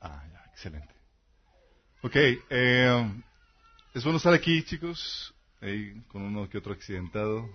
[0.00, 0.94] Ah, ya, excelente.
[2.02, 3.22] Ok, eh,
[3.92, 7.46] es bueno estar aquí, chicos, ahí, con uno que otro accidentado,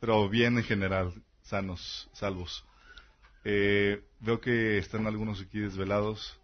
[0.00, 2.64] pero bien en general, sanos, salvos.
[3.44, 6.36] Eh, veo que están algunos aquí desvelados,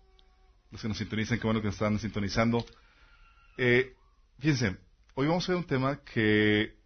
[0.71, 2.65] los que nos sintonizan, qué bueno que nos están sintonizando.
[3.59, 3.97] Eh,
[4.39, 4.77] fíjense,
[5.15, 6.77] hoy vamos a ver un tema que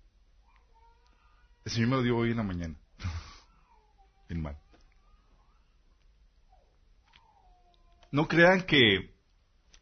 [1.66, 2.74] el Señor me lo dio hoy en la mañana.
[4.28, 4.65] bien mal.
[8.16, 9.10] No crean que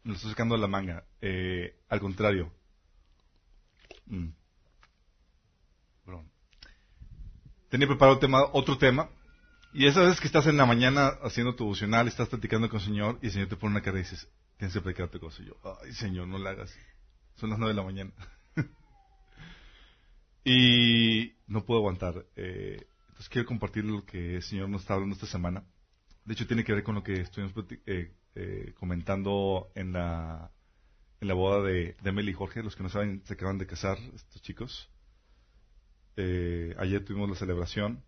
[0.03, 1.05] lo estoy sacando de la manga.
[1.21, 2.51] Eh, al contrario.
[4.07, 4.27] Mm.
[7.69, 8.19] Tenía preparado
[8.51, 9.09] otro tema.
[9.73, 12.85] Y esa vez que estás en la mañana haciendo tu devocional, estás platicando con el
[12.85, 15.39] Señor y el Señor te pone una cara y dices, tienes que platicarte cosas.
[15.39, 16.77] Y yo, ay Señor, no la hagas.
[17.35, 18.11] Son las nueve de la mañana.
[20.43, 22.25] y no puedo aguantar.
[22.35, 25.63] Eh, entonces quiero compartir lo que el Señor nos está hablando esta semana.
[26.25, 27.53] De hecho, tiene que ver con lo que estuvimos
[27.85, 30.51] eh, eh, comentando en la,
[31.21, 32.61] en la boda de, de y Jorge.
[32.61, 34.89] Los que no saben, se acaban de casar estos chicos.
[36.17, 38.03] Eh, ayer tuvimos la celebración.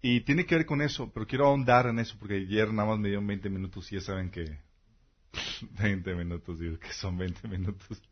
[0.00, 2.98] Y tiene que ver con eso, pero quiero ahondar en eso, porque ayer nada más
[2.98, 4.58] me dieron 20 minutos y ya saben que...
[5.80, 8.02] 20 minutos, digo que son 20 minutos.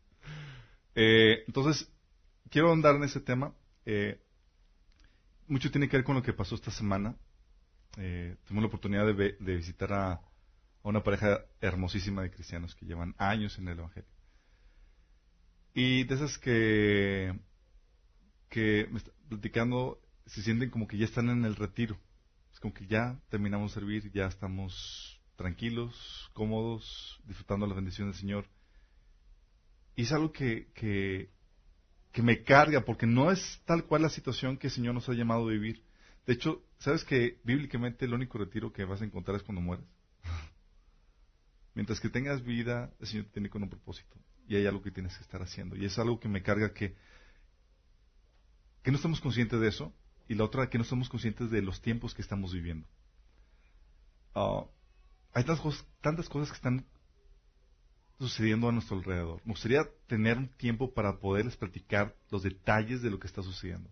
[0.95, 1.91] Eh, entonces,
[2.49, 3.53] quiero ahondar en ese tema.
[3.85, 4.21] Eh,
[5.47, 7.15] mucho tiene que ver con lo que pasó esta semana.
[7.93, 10.21] Tuvimos la oportunidad de, de visitar a,
[10.83, 14.09] a una pareja hermosísima de cristianos que llevan años en el Evangelio.
[15.73, 17.39] Y de esas que,
[18.49, 21.97] que me está platicando, se sienten como que ya están en el retiro.
[22.51, 28.19] Es como que ya terminamos de servir, ya estamos tranquilos, cómodos, disfrutando la bendición del
[28.19, 28.45] Señor.
[29.95, 31.29] Y es algo que, que,
[32.11, 35.13] que me carga, porque no es tal cual la situación que el Señor nos ha
[35.13, 35.83] llamado a vivir.
[36.25, 39.85] De hecho, ¿sabes que bíblicamente el único retiro que vas a encontrar es cuando mueres?
[41.73, 44.17] Mientras que tengas vida, el Señor te tiene con un propósito.
[44.47, 45.75] Y hay algo que tienes que estar haciendo.
[45.75, 46.95] Y es algo que me carga que,
[48.83, 49.93] que no estamos conscientes de eso.
[50.27, 52.87] Y la otra, que no estamos conscientes de los tiempos que estamos viviendo.
[54.35, 54.65] Ah,
[55.33, 56.85] hay tantas cosas, tantas cosas que están
[58.19, 59.41] sucediendo a nuestro alrededor.
[59.45, 63.89] Me gustaría tener un tiempo para poderles platicar los detalles de lo que está sucediendo.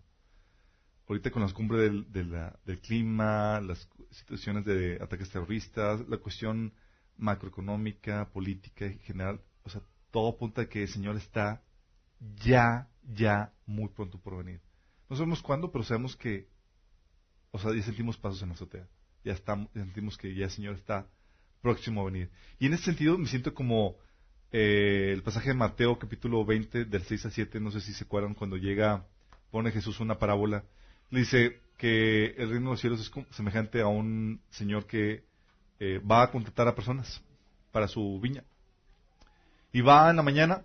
[1.08, 6.72] Ahorita con las cumbres del, del clima, las situaciones de ataques terroristas, la cuestión
[7.20, 11.62] macroeconómica, política en general, o sea, todo apunta a que el Señor está
[12.36, 14.60] ya, ya muy pronto por venir.
[15.08, 16.48] No sabemos cuándo, pero sabemos que,
[17.50, 18.88] o sea, ya sentimos pasos en la azotea.
[19.24, 21.08] Ya, estamos, ya sentimos que ya el Señor está
[21.60, 22.30] próximo a venir.
[22.58, 23.96] Y en ese sentido me siento como
[24.52, 28.04] eh, el pasaje de Mateo capítulo 20 del 6 a 7, no sé si se
[28.04, 29.06] acuerdan, cuando llega,
[29.50, 30.64] pone Jesús una parábola,
[31.10, 35.24] le dice que el reino de los cielos es semejante a un señor que
[35.80, 37.20] eh, va a contratar a personas
[37.72, 38.44] para su viña.
[39.72, 40.62] Y va en la mañana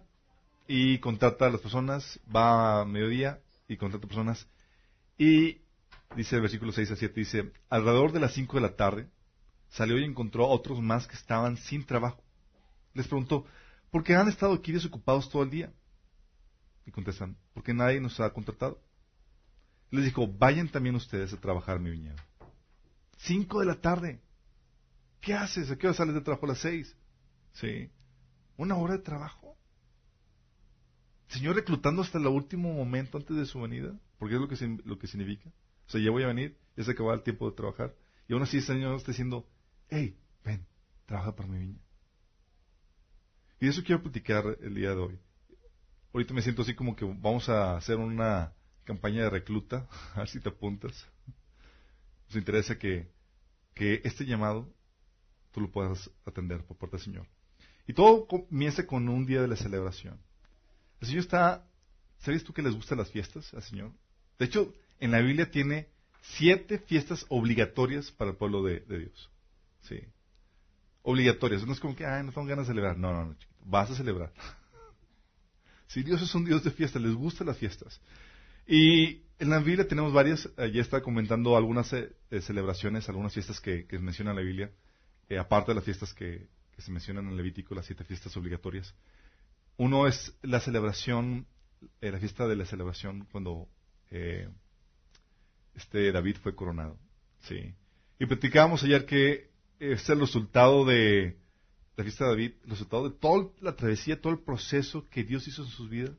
[0.68, 4.48] y contrata a las personas, va a mediodía y contrata a personas.
[5.18, 5.62] Y
[6.16, 9.09] dice el versículo 6 a 7, dice, alrededor de las 5 de la tarde
[9.70, 12.22] salió y encontró a otros más que estaban sin trabajo.
[12.94, 13.46] Les preguntó,
[13.92, 15.74] ¿por qué han estado aquí desocupados todo el día?
[16.86, 18.80] Y contestan, porque nadie nos ha contratado.
[19.92, 22.16] Les dijo, vayan también ustedes a trabajar mi viñedo.
[23.18, 24.20] Cinco de la tarde.
[25.25, 25.72] ¿Qué haces?
[25.72, 26.96] ¿A qué hora sales de trabajo a las seis?
[27.53, 27.90] Sí.
[28.58, 29.58] ¿Una hora de trabajo?
[31.30, 35.00] Señor reclutando hasta el último momento antes de su venida, porque es lo que, lo
[35.00, 35.50] que significa.
[35.50, 37.96] O sea, ya voy a venir, ya se acabó el tiempo de trabajar.
[38.28, 39.50] Y aún así el Señor está diciendo,
[39.90, 40.64] hey, ven,
[41.08, 41.81] trabaja para mi viña.
[43.59, 45.19] Y de eso quiero platicar el día de hoy.
[46.14, 48.53] Ahorita me siento así como que vamos a hacer una
[48.84, 51.08] campaña de recluta, a ver si te apuntas.
[52.28, 53.12] Nos interesa que,
[53.74, 54.72] que este llamado
[55.56, 57.28] tú lo puedas atender por parte del Señor.
[57.88, 60.20] Y todo comienza con un día de la celebración.
[61.00, 61.66] El Señor está,
[62.20, 63.94] ¿sabes tú que les gustan las fiestas al Señor?
[64.38, 65.88] De hecho, en la Biblia tiene
[66.22, 69.30] siete fiestas obligatorias para el pueblo de, Dios.
[69.84, 70.02] Sí.
[71.04, 71.66] Obligatorias.
[71.66, 72.97] No es como que, ay, no tengo ganas de celebrar.
[72.97, 74.34] No, no, no, vas a celebrar.
[75.88, 78.02] si Dios es un Dios de fiesta, les gustan las fiestas.
[78.68, 83.85] Y en la Biblia tenemos varias, ya está comentando algunas eh, celebraciones, algunas fiestas que,
[83.85, 84.70] que menciona la Biblia.
[85.30, 88.94] Eh, aparte de las fiestas que, se mencionan en Levítico, las siete fiestas obligatorias.
[89.78, 91.48] Uno es la celebración,
[92.02, 93.70] eh, la fiesta de la celebración cuando
[94.12, 94.50] eh,
[95.74, 96.98] este David fue coronado.
[97.40, 97.74] Sí.
[98.20, 99.50] Y platicábamos ayer que
[99.80, 101.38] es el resultado de
[101.96, 105.48] la fiesta de David, el resultado de toda la travesía, todo el proceso que Dios
[105.48, 106.12] hizo en sus vidas.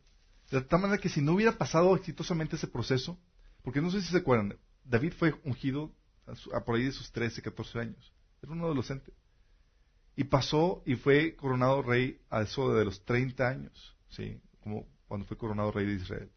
[0.51, 3.19] De tal manera que si no hubiera pasado exitosamente ese proceso,
[3.63, 5.93] porque no sé si se acuerdan, David fue ungido
[6.53, 8.13] a, por ahí de sus 13, 14 años.
[8.47, 9.13] Un adolescente.
[10.17, 14.41] Y pasó y fue coronado rey a eso de los 30 años, ¿sí?
[14.61, 16.31] Como cuando fue coronado rey de Israel.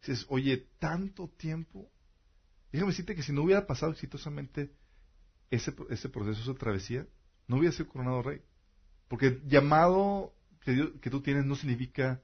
[0.00, 1.90] Dices, oye, tanto tiempo.
[2.72, 4.72] Déjame decirte que si no hubiera pasado exitosamente
[5.50, 7.06] ese, ese proceso, esa travesía,
[7.48, 8.42] no hubiera sido coronado rey.
[9.08, 12.22] Porque el llamado que, que tú tienes no significa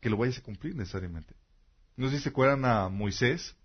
[0.00, 1.34] que lo vayas a cumplir necesariamente.
[1.96, 3.56] No sé si se acuerdan a Moisés.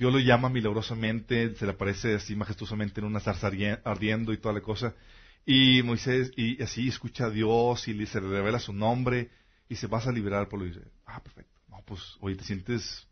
[0.00, 3.50] Dios lo llama milagrosamente, se le aparece así majestuosamente en una zarza
[3.84, 4.94] ardiendo y toda la cosa.
[5.44, 9.28] Y Moisés, y así escucha a Dios y se le revela su nombre
[9.68, 10.90] y se vas a liberar al pueblo de Israel.
[11.04, 11.60] Ah, perfecto.
[11.68, 13.06] No, pues, oye, te sientes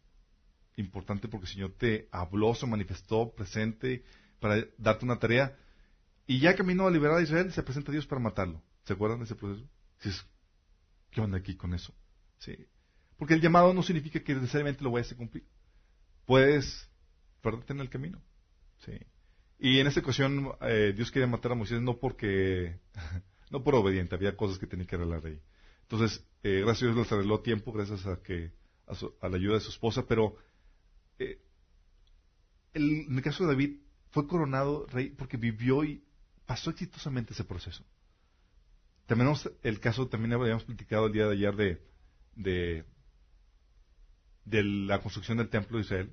[0.76, 4.02] importante porque el Señor te habló, se manifestó presente
[4.40, 5.58] para darte una tarea.
[6.26, 8.62] Y ya camino a liberar a Israel, se presenta a Dios para matarlo.
[8.84, 9.68] ¿Se acuerdan de ese proceso?
[10.02, 10.24] Dices,
[11.10, 11.92] ¿qué onda aquí con eso?
[12.38, 12.56] Sí.
[13.18, 15.44] Porque el llamado no significa que necesariamente lo vayas a cumplir.
[16.28, 16.90] Puedes
[17.40, 18.22] perderte en el camino.
[18.84, 18.92] Sí.
[19.58, 22.78] Y en esta ocasión eh, Dios quería matar a Moisés no porque,
[23.50, 25.40] no por obediente, había cosas que tenía que arreglar ahí.
[25.84, 28.52] Entonces, eh, gracias a Dios les arregló tiempo, gracias a que
[28.86, 30.36] a, la ayuda de su esposa, pero
[31.18, 31.40] eh,
[32.74, 33.78] en el caso de David
[34.10, 36.04] fue coronado rey porque vivió y
[36.44, 37.86] pasó exitosamente ese proceso.
[39.06, 39.32] También
[39.62, 41.56] el caso, también habíamos platicado el día de ayer
[42.36, 42.84] de
[44.48, 46.12] de la construcción del templo de Israel.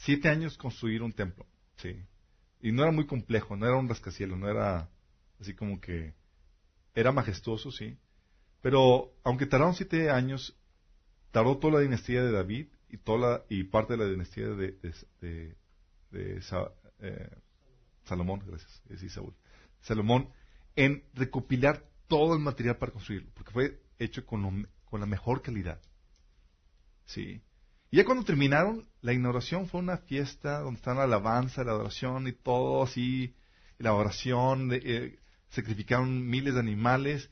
[0.00, 1.94] Siete años construir un templo, sí.
[2.62, 4.88] Y no era muy complejo, no era un rascacielos, no era
[5.38, 6.14] así como que
[6.94, 7.98] era majestuoso, sí.
[8.62, 10.56] Pero aunque tardaron siete años,
[11.32, 14.78] tardó toda la dinastía de David y toda y parte de la dinastía de,
[15.20, 15.56] de,
[17.00, 17.30] eh,
[18.04, 19.34] Salomón, gracias, es Saúl,
[19.82, 20.30] Salomón,
[20.76, 25.78] en recopilar todo el material para construirlo, porque fue hecho con, con la mejor calidad.
[27.04, 27.42] Sí.
[27.90, 32.28] Y ya cuando terminaron, la inauguración fue una fiesta donde están la alabanza, la adoración
[32.28, 33.34] y todo así,
[33.78, 37.28] la oración, eh, sacrificaron miles de animales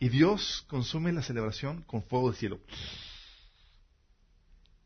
[0.00, 2.60] y Dios consume la celebración con fuego del cielo.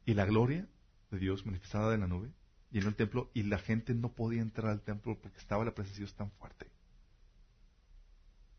[0.04, 0.66] Y la gloria
[1.10, 2.30] de Dios manifestada en la nube
[2.70, 6.00] llenó el templo y la gente no podía entrar al templo porque estaba la presencia
[6.00, 6.66] de Dios tan fuerte.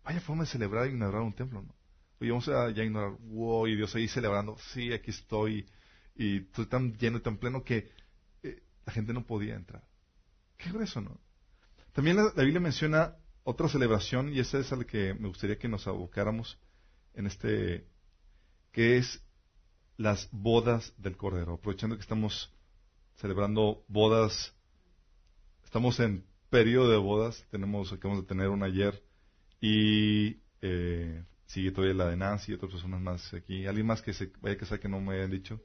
[0.05, 1.75] Vaya forma de celebrar e inaugurar un templo, ¿no?
[2.21, 5.67] Y vamos a ya ignorar, wow, y Dios ahí celebrando, sí, aquí estoy,
[6.15, 7.89] y estoy tan lleno y tan pleno que
[8.43, 9.83] eh, la gente no podía entrar.
[10.57, 11.19] Qué grueso, ¿no?
[11.93, 15.67] También la, Biblia menciona otra celebración, y esa es a la que me gustaría que
[15.67, 16.59] nos abocáramos
[17.13, 17.87] en este,
[18.71, 19.21] que es
[19.97, 21.53] las bodas del Cordero.
[21.53, 22.53] Aprovechando que estamos
[23.15, 24.53] celebrando bodas,
[25.63, 29.03] estamos en periodo de bodas, tenemos, acabamos de tener una ayer,
[29.61, 33.65] y eh, Sigue todavía la de Nancy y otras personas más aquí.
[33.65, 35.61] ¿Alguien más que se vaya a casar que no me hayan dicho?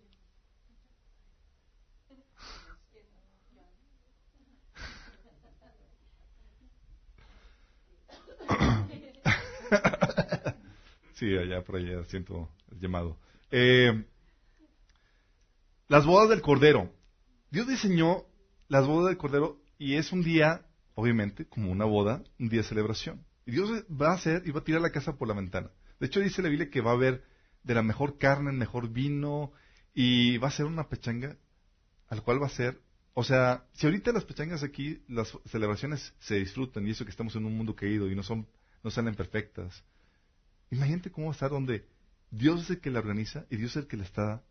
[11.21, 13.19] Sí, allá por allá siento el llamado.
[13.51, 14.05] Eh,
[15.87, 16.91] las bodas del Cordero.
[17.51, 18.25] Dios diseñó
[18.69, 22.69] las bodas del Cordero y es un día, obviamente, como una boda, un día de
[22.69, 23.25] celebración.
[23.45, 25.71] Y Dios va a hacer y va a tirar la casa por la ventana.
[25.99, 27.23] De hecho, dice la Biblia que va a haber
[27.65, 29.53] de la mejor carne, el mejor vino,
[29.93, 31.37] y va a ser una pechanga,
[32.09, 32.81] al cual va a ser,
[33.13, 37.37] o sea, si ahorita las pechangas aquí, las celebraciones se disfrutan, y eso que estamos
[37.37, 38.47] en un mundo caído y no son,
[38.83, 39.85] no salen perfectas,
[40.71, 41.85] imagínate cómo va a estar donde
[42.31, 44.43] Dios es el que la organiza y Dios es el que la está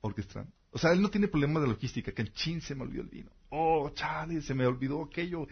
[0.00, 0.52] orquestando.
[0.70, 3.08] O sea, él no tiene problemas de logística, que en chin se me olvidó el
[3.08, 3.30] vino.
[3.50, 5.46] Oh, chale, se me olvidó aquello.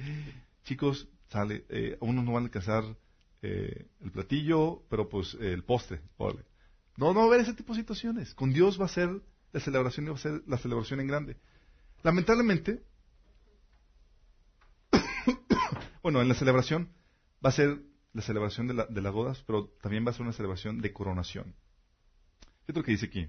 [0.64, 2.84] Chicos, sale, eh, unos no van a alcanzar
[3.42, 6.00] eh, el platillo, pero pues el postre,
[6.96, 8.34] No, no va a haber ese tipo de situaciones.
[8.34, 9.22] Con Dios va a ser
[9.52, 11.36] la celebración y va a ser la celebración en grande.
[12.02, 12.82] Lamentablemente,
[16.02, 16.90] bueno, en la celebración
[17.44, 17.80] va a ser
[18.16, 21.54] la celebración de, la, las bodas, pero también va a ser una celebración de coronación.
[22.64, 23.28] ¿Qué es lo que dice aquí?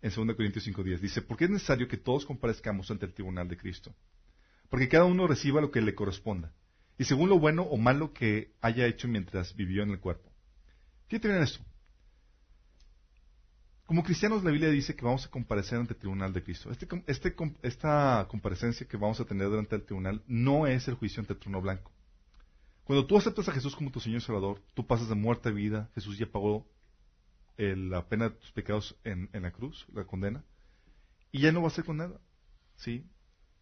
[0.00, 1.00] En 2 Corintios 5.10.
[1.00, 3.92] Dice, porque es necesario que todos comparezcamos ante el tribunal de Cristo.
[4.68, 6.54] Porque cada uno reciba lo que le corresponda
[6.98, 10.30] y según lo bueno o malo que haya hecho mientras vivió en el cuerpo.
[11.08, 11.64] ¿Qué tiene esto?
[13.86, 16.70] Como cristianos la Biblia dice que vamos a comparecer ante el tribunal de Cristo.
[16.70, 21.20] Este, este, esta comparecencia que vamos a tener durante el tribunal no es el juicio
[21.20, 21.90] ante el trono blanco.
[22.88, 25.52] Cuando tú aceptas a Jesús como tu Señor y Salvador, tú pasas de muerte a
[25.52, 26.66] vida, Jesús ya pagó
[27.58, 30.42] la pena de tus pecados en, la cruz, la condena,
[31.30, 32.18] y ya no va a ser condenada.
[32.76, 33.04] ¿sí?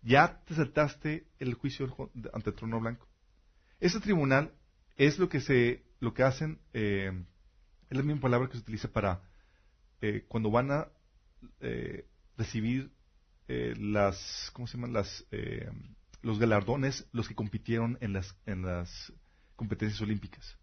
[0.01, 1.93] Ya te saltaste el juicio
[2.33, 3.09] ante el trono blanco.
[3.81, 4.53] Ese tribunal
[4.97, 7.11] es lo que se, lo que hacen, eh,
[7.91, 9.29] es la misma palabra que se utiliza para
[10.03, 10.87] eh, cuando van a
[11.59, 12.07] eh,
[12.37, 12.93] recibir
[13.49, 14.93] las, ¿cómo se llaman?
[14.93, 15.27] Las,
[16.27, 19.13] los galardones los que compitieron en las, en las
[19.55, 20.59] competencias olímpicas.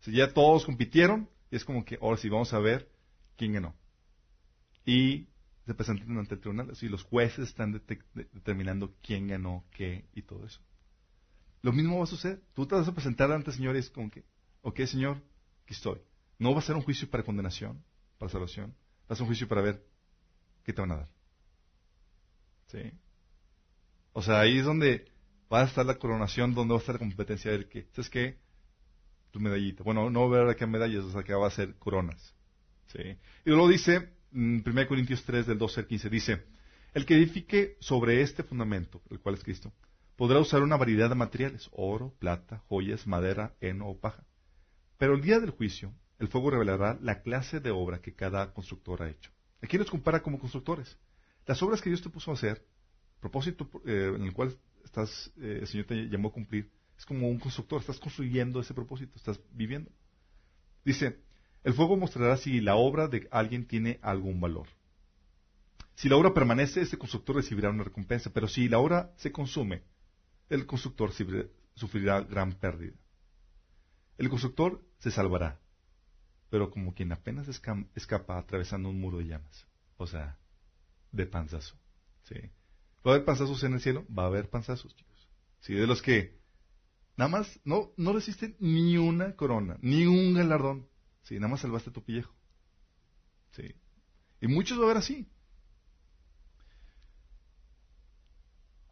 [0.00, 2.92] Si ya todos compitieron, es como que ahora sí vamos a ver
[3.34, 3.74] quién ganó.
[4.84, 5.28] Y
[5.64, 10.44] se presentan ante el tribunal, así los jueces están determinando quién ganó qué y todo
[10.44, 10.60] eso.
[11.62, 12.42] Lo mismo va a suceder.
[12.54, 14.22] Tú te vas a presentar ante el Señor y es como que,
[14.60, 15.22] ok, Señor,
[15.64, 15.98] aquí estoy.
[16.38, 17.82] No va a ser un juicio para condenación,
[18.18, 18.76] para salvación.
[19.10, 19.82] Va a ser un juicio para ver
[20.62, 21.08] qué te van a dar.
[22.66, 22.92] ¿Sí?
[24.16, 25.04] O sea, ahí es donde
[25.52, 28.38] va a estar la coronación, donde va a estar la competencia del que, ¿sabes qué?
[29.30, 29.82] Tu medallita.
[29.82, 32.34] Bueno, no va a haber medallas, o sea, que va a ser coronas.
[32.86, 33.00] ¿Sí?
[33.02, 36.44] Y luego dice, en 1 Corintios 3, del 12 al 15, dice,
[36.94, 39.70] el que edifique sobre este fundamento, el cual es Cristo,
[40.16, 44.24] podrá usar una variedad de materiales, oro, plata, joyas, madera, heno o paja.
[44.96, 49.02] Pero el día del juicio, el fuego revelará la clase de obra que cada constructor
[49.02, 49.30] ha hecho.
[49.60, 50.96] Aquí nos compara como constructores.
[51.44, 52.64] Las obras que Dios te puso a hacer,
[53.20, 57.28] propósito eh, en el cual estás, eh, el Señor te llamó a cumplir, es como
[57.28, 59.90] un constructor, estás construyendo ese propósito, estás viviendo.
[60.84, 61.20] Dice,
[61.64, 64.68] el fuego mostrará si la obra de alguien tiene algún valor.
[65.96, 69.82] Si la obra permanece, ese constructor recibirá una recompensa, pero si la obra se consume,
[70.48, 71.10] el constructor
[71.74, 72.94] sufrirá gran pérdida.
[74.18, 75.58] El constructor se salvará,
[76.50, 79.66] pero como quien apenas escapa atravesando un muro de llamas.
[79.96, 80.38] O sea,
[81.12, 81.76] de panzazo.
[82.24, 82.36] ¿sí?
[83.06, 84.04] ¿Va a haber panzazos en el cielo?
[84.12, 85.28] Va a haber panzazos, chicos.
[85.60, 85.74] ¿Sí?
[85.74, 86.40] De los que
[87.16, 90.88] nada más no, no resisten ni una corona, ni un galardón.
[91.22, 91.36] ¿Sí?
[91.36, 92.34] Nada más salvaste tu pellejo.
[93.52, 93.76] ¿Sí?
[94.40, 95.28] Y muchos va a haber así.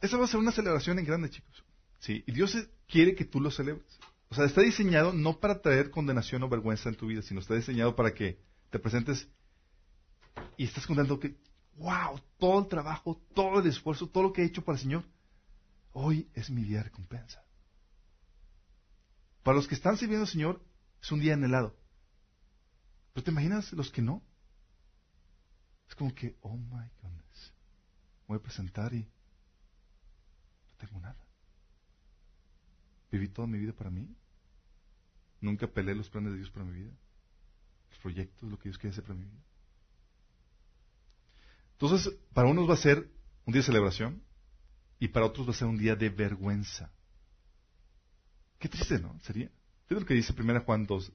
[0.00, 1.64] Esa va a ser una celebración en grande, chicos.
[1.98, 2.22] ¿Sí?
[2.26, 2.56] Y Dios
[2.86, 3.98] quiere que tú lo celebres.
[4.28, 7.54] O sea, está diseñado no para traer condenación o vergüenza en tu vida, sino está
[7.54, 8.38] diseñado para que
[8.70, 9.28] te presentes
[10.56, 11.34] y estás contando que,
[11.76, 15.04] wow, todo el trabajo, todo el esfuerzo, todo lo que he hecho para el Señor,
[15.92, 17.42] hoy es mi día de recompensa.
[19.42, 20.60] Para los que están sirviendo al Señor,
[21.02, 21.76] es un día anhelado.
[23.12, 24.22] Pero te imaginas los que no?
[25.88, 27.52] Es como que, oh my goodness,
[28.26, 29.08] voy a presentar y
[30.78, 31.24] tengo nada.
[33.12, 34.08] Viví toda mi vida para mí.
[35.40, 36.92] Nunca peleé los planes de Dios para mi vida.
[37.90, 39.42] Los proyectos, lo que Dios quiere hacer para mi vida.
[41.84, 43.10] Entonces, para unos va a ser
[43.44, 44.22] un día de celebración
[44.98, 46.90] y para otros va a ser un día de vergüenza.
[48.58, 49.20] Qué triste, ¿no?
[49.20, 49.50] Sería.
[49.90, 51.12] Es lo que dice 1 Juan 2,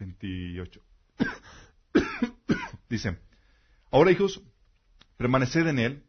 [0.00, 0.80] 28.
[2.90, 3.16] dice,
[3.92, 4.42] ahora hijos,
[5.16, 6.04] permaneced en Él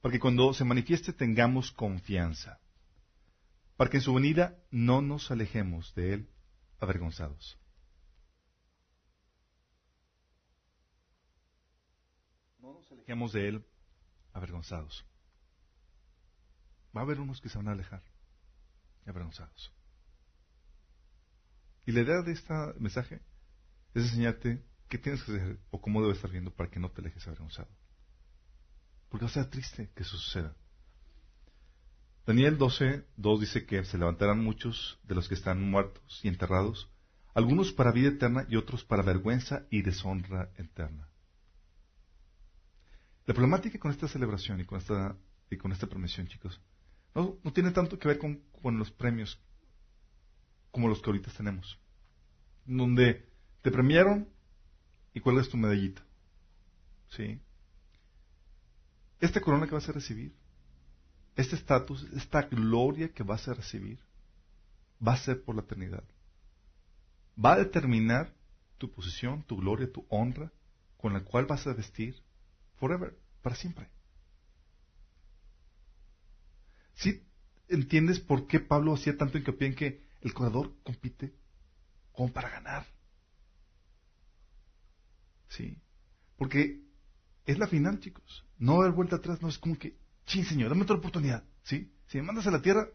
[0.00, 2.60] para que cuando se manifieste tengamos confianza,
[3.76, 6.30] para que en su venida no nos alejemos de Él
[6.78, 7.59] avergonzados.
[13.10, 13.66] De Él
[14.32, 15.04] avergonzados.
[16.96, 18.04] Va a haber unos que se van a alejar
[19.04, 19.72] avergonzados.
[21.86, 23.20] Y la idea de este mensaje
[23.94, 27.00] es enseñarte qué tienes que hacer o cómo debes estar viendo para que no te
[27.00, 27.68] alejes avergonzado.
[29.08, 30.54] Porque va a ser triste que eso suceda.
[32.26, 36.88] Daniel 12, 2 dice que se levantarán muchos de los que están muertos y enterrados,
[37.34, 41.09] algunos para vida eterna y otros para vergüenza y deshonra eterna.
[43.30, 45.16] La problemática con esta celebración y con esta,
[45.48, 46.60] y con esta permisión, chicos,
[47.14, 49.40] no, tiene tanto que ver con, con los premios
[50.72, 51.78] como los que ahorita tenemos,
[52.64, 53.30] donde
[53.62, 54.28] te premiaron
[55.14, 56.04] y cuelgas tu medallita.
[57.10, 57.40] ¿Sí?
[59.20, 60.34] Esta corona que vas a recibir,
[61.36, 64.00] este estatus, esta gloria que vas a recibir,
[65.06, 66.02] va a ser por la eternidad.
[67.38, 68.34] Va a determinar
[68.76, 70.50] tu posición, tu gloria, tu honra,
[70.96, 72.20] con la cual vas a vestir
[72.80, 73.88] forever, para siempre.
[76.94, 77.22] ¿Sí
[77.68, 81.34] entiendes por qué Pablo hacía tanto hincapié en que el corredor compite
[82.12, 82.86] como para ganar?
[85.48, 85.78] ¿Sí?
[86.36, 86.82] Porque
[87.46, 88.46] es la final, chicos.
[88.58, 91.44] No haber vuelta atrás, no es como que, ching, Señor, dame otra oportunidad.
[91.62, 91.92] ¿Sí?
[92.06, 92.88] Si me mandas a la tierra,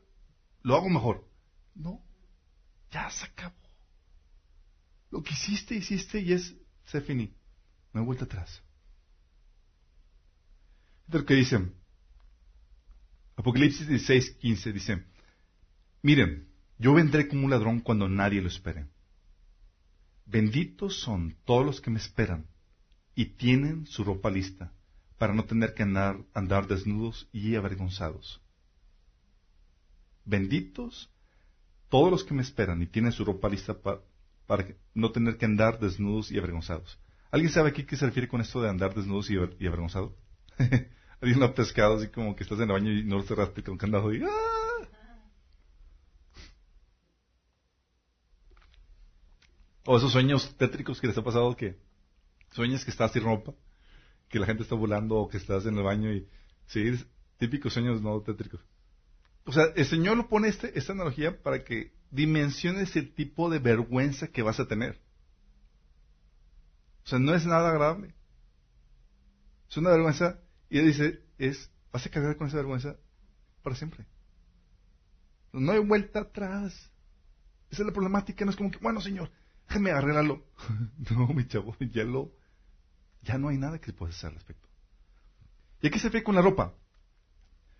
[0.61, 1.27] lo hago mejor.
[1.73, 2.01] No,
[2.91, 3.55] ya se acabó.
[5.11, 7.35] Lo que hiciste, hiciste y es, se finí.
[7.93, 8.64] No hay vuelta atrás.
[11.07, 11.73] Es lo que dicen.
[13.35, 15.03] Apocalipsis 16, 15 dice,
[16.01, 16.47] miren,
[16.77, 18.87] yo vendré como un ladrón cuando nadie lo espere.
[20.25, 22.47] Benditos son todos los que me esperan
[23.13, 24.71] y tienen su ropa lista
[25.17, 28.41] para no tener que andar, andar desnudos y avergonzados.
[30.25, 31.11] Benditos
[31.89, 33.77] todos los que me esperan y tienen su ropa lista
[34.47, 36.99] para no tener que andar desnudos y avergonzados.
[37.31, 40.13] ¿Alguien sabe aquí qué se refiere con esto de andar desnudos y, avergonzados?
[40.57, 43.63] Alguien hay una pescada así como que estás en el baño y no lo cerraste
[43.63, 44.55] con candado y ¡ah!
[49.85, 51.77] O esos sueños tétricos que les ha pasado que
[52.51, 53.53] sueñas que estás sin ropa,
[54.29, 56.27] que la gente está volando o que estás en el baño y
[56.65, 56.91] sí,
[57.37, 58.61] típicos sueños no tétricos.
[59.45, 63.59] O sea, el Señor lo pone este, esta analogía para que dimensiones el tipo de
[63.59, 64.99] vergüenza que vas a tener.
[67.03, 68.15] O sea, no es nada agradable.
[69.69, 70.39] Es una vergüenza
[70.75, 72.97] y él dice, es, vas a cargar con esa vergüenza
[73.63, 74.05] para siempre.
[75.53, 76.73] No hay vuelta atrás.
[77.71, 79.31] Esa es la problemática, no es como que, bueno, Señor,
[79.69, 80.43] déjame arreglarlo.
[81.11, 82.33] no, mi chavo, ya lo,
[83.21, 84.67] ya no hay nada que puedas hacer al respecto.
[85.81, 86.73] ¿Y a qué se refiere con la ropa?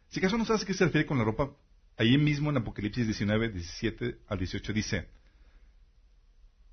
[0.07, 1.51] Si acaso no sabes a qué se refiere con la ropa,
[1.97, 5.09] ahí mismo en Apocalipsis 19, 17 al 18 dice,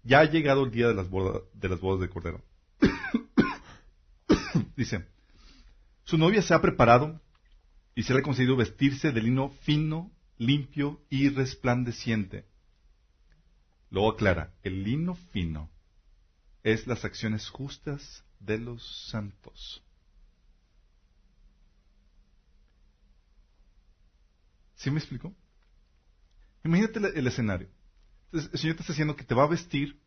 [0.05, 2.45] ya ha llegado el día de las bodas de, las bodas de Cordero.
[4.77, 5.05] dice,
[6.05, 7.21] su novia se ha preparado
[7.95, 12.45] y se le ha concedido vestirse de lino fino, limpio y resplandeciente.
[13.91, 15.71] Luego aclara, el lino fino
[16.63, 19.83] es las acciones justas de los santos.
[24.77, 25.33] ¿Sí me explico?
[26.65, 27.69] Imagínate el, escenario.
[28.33, 30.01] El Señor te está diciendo que te va a vestir.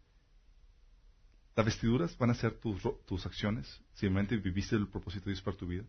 [1.55, 3.81] Las vestiduras van a ser tus, acciones.
[3.93, 5.85] Si realmente viviste el propósito de Dios para tu vida.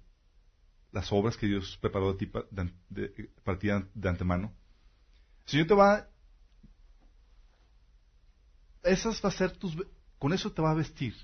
[0.93, 4.53] Las obras que Dios preparó de ti para, ti de antemano.
[5.45, 6.09] El Señor te va.
[8.85, 9.77] Esas va a ser tus.
[10.19, 11.15] Con eso te va a vestir.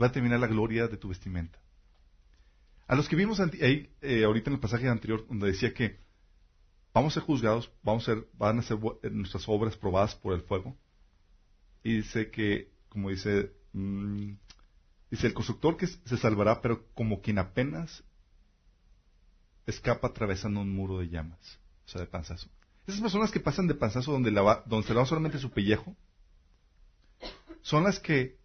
[0.00, 1.58] Va a terminar la gloria de tu vestimenta.
[2.86, 5.98] A los que vimos ahí, eh, ahorita en el pasaje anterior, donde decía que
[6.94, 10.34] vamos a ser juzgados, vamos a ser, van a ser eh, nuestras obras probadas por
[10.34, 10.76] el fuego.
[11.82, 14.32] Y dice que, como dice, mm,
[15.10, 18.04] dice el constructor que se salvará, pero como quien apenas
[19.66, 22.48] escapa atravesando un muro de llamas, o sea, de panzazo.
[22.86, 25.96] Esas personas que pasan de panzazo donde, la donde se lava solamente su pellejo,
[27.62, 28.36] son las que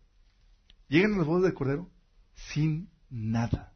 [0.88, 1.90] llegan a las bodas del Cordero
[2.36, 3.74] sin nada.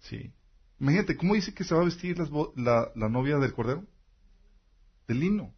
[0.00, 0.32] Sí.
[0.80, 2.18] Imagínate, ¿cómo dice que se va a vestir
[2.56, 3.84] la, novia del cordero?
[5.06, 5.52] De lino.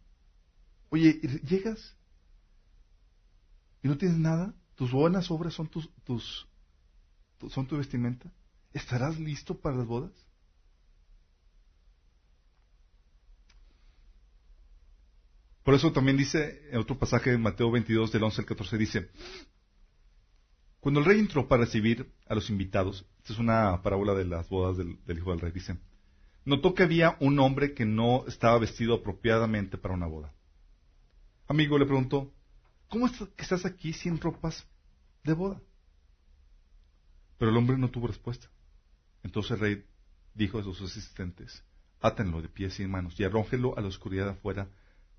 [0.89, 1.95] Oye, llegas
[3.83, 6.47] y no tienes nada, tus buenas obras son tus, tus,
[7.49, 8.31] son tu vestimenta.
[8.73, 10.11] ¿Estarás listo para las bodas?
[15.63, 19.09] Por eso también dice en otro pasaje de Mateo 22 del 11 al 14 dice,
[20.79, 24.49] cuando el rey entró para recibir a los invitados, esta es una parábola de las
[24.49, 25.77] bodas del, hijo del rey, dice,
[26.43, 30.33] notó que había un hombre que no estaba vestido apropiadamente para una boda.
[31.47, 32.33] Amigo le preguntó,
[32.91, 34.67] ¿cómo estás aquí sin ropas
[35.23, 35.59] de boda?
[37.39, 38.47] Pero el hombre no tuvo respuesta.
[39.23, 39.85] Entonces el rey
[40.35, 41.63] dijo a sus asistentes,
[41.99, 44.69] átenlo de pies y manos y arrójenlo a la oscuridad afuera,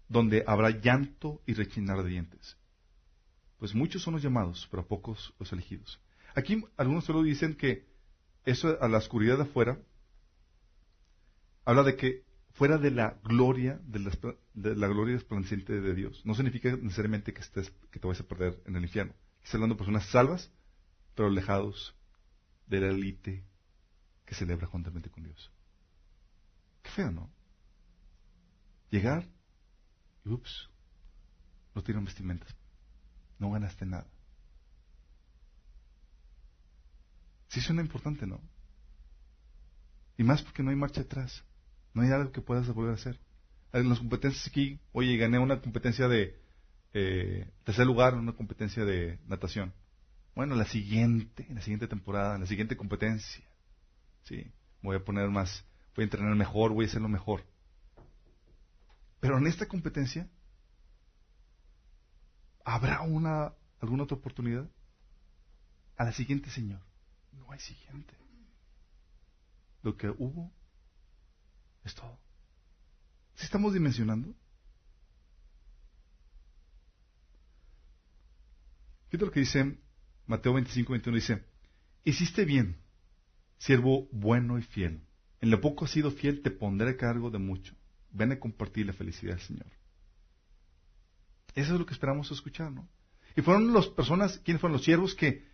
[0.08, 2.56] donde habrá llanto y rechinar de dientes
[3.62, 6.00] pues muchos son los llamados, pero pocos los elegidos.
[6.34, 7.86] Aquí algunos solo dicen que
[8.44, 9.78] eso a la oscuridad afuera
[11.64, 13.98] habla de que fuera de la gloria, de
[14.76, 16.22] la, gloria resplandeciente de Dios.
[16.24, 19.14] No significa necesariamente que, estés, que te vayas a perder en el infierno.
[19.42, 20.50] Está hablando de personas salvas,
[21.14, 21.94] pero alejados
[22.66, 23.44] de la élite
[24.24, 25.50] que celebra juntamente con Dios.
[26.82, 27.30] Qué feo, ¿no?
[28.90, 29.26] Llegar
[30.24, 30.68] y ups,
[31.74, 32.54] no tienen vestimentas
[33.42, 34.06] no ganaste nada.
[37.48, 38.40] Sí suena importante, ¿no?
[40.16, 41.44] Y más porque no hay marcha atrás.
[41.94, 43.20] No hay algo que puedas volver a hacer.
[43.72, 46.38] En las competencias aquí, oye, gané una competencia de
[46.94, 49.72] eh, tercer lugar, una competencia de natación.
[50.34, 53.44] Bueno, la siguiente, en la siguiente temporada, en la siguiente competencia.
[54.24, 54.50] Sí,
[54.82, 57.44] voy a poner más, voy a entrenar mejor, voy a hacerlo mejor.
[59.20, 60.28] Pero en esta competencia
[62.64, 64.68] ¿Habrá una, alguna otra oportunidad?
[65.96, 66.80] A la siguiente, Señor.
[67.32, 68.14] No hay siguiente.
[69.82, 70.52] Lo que hubo
[71.84, 72.18] es todo.
[73.34, 74.34] ¿Sí estamos dimensionando?
[79.08, 79.78] Fíjate lo que dice
[80.26, 81.16] Mateo 25, 21.
[81.16, 81.44] Dice,
[82.04, 82.78] hiciste bien,
[83.58, 85.02] siervo bueno y fiel.
[85.40, 87.74] En lo poco has sido fiel, te pondré a cargo de mucho.
[88.10, 89.66] Ven a compartir la felicidad del Señor.
[91.54, 92.88] Eso es lo que esperamos escuchar, ¿no?
[93.36, 95.46] Y fueron las personas, ¿quiénes fueron los siervos que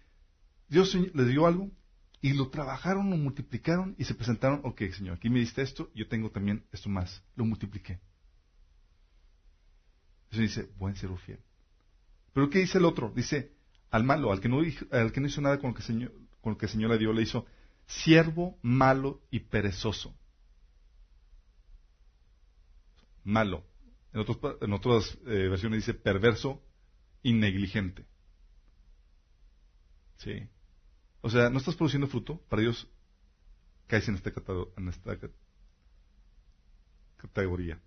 [0.69, 1.71] Dios les dio algo
[2.21, 6.09] y lo trabajaron, lo multiplicaron y se presentaron, ok, Señor, aquí me diste esto, yo
[6.09, 8.01] tengo también esto más, lo multipliqué.
[10.31, 11.41] Eso dice, buen siervo fiel.
[12.33, 13.13] Pero ¿qué dice el otro?
[13.15, 13.53] Dice,
[13.91, 16.53] al malo, al que no, al que no hizo nada con lo, que Señor, con
[16.53, 17.47] lo que el Señor le dio, le hizo
[17.87, 20.15] siervo malo y perezoso.
[23.25, 23.65] Malo,
[24.13, 24.25] En,
[24.61, 26.63] en otras eh, versiones dice perverso
[27.23, 28.05] y negligente.
[30.17, 30.49] Sí.
[31.21, 32.89] O sea, no estás produciendo fruto, para Dios
[33.87, 34.33] caes en esta,
[34.77, 35.19] en esta
[37.17, 37.81] categoría.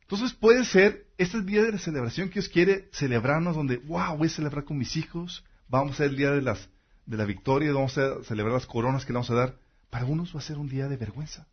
[0.00, 4.28] Entonces puede ser, este día de la celebración que Dios quiere celebrarnos, donde, wow, voy
[4.28, 6.70] a celebrar con mis hijos, vamos a ser el día de, las,
[7.04, 9.58] de la victoria, vamos a celebrar las coronas que le vamos a dar.
[9.90, 11.46] Para unos va a ser un día de vergüenza,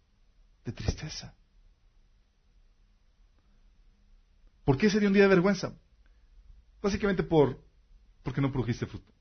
[0.63, 1.35] de tristeza.
[4.63, 5.73] ¿Por qué sería un día de vergüenza?
[6.81, 7.61] Básicamente por,
[8.25, 9.13] porque no produjiste fruto.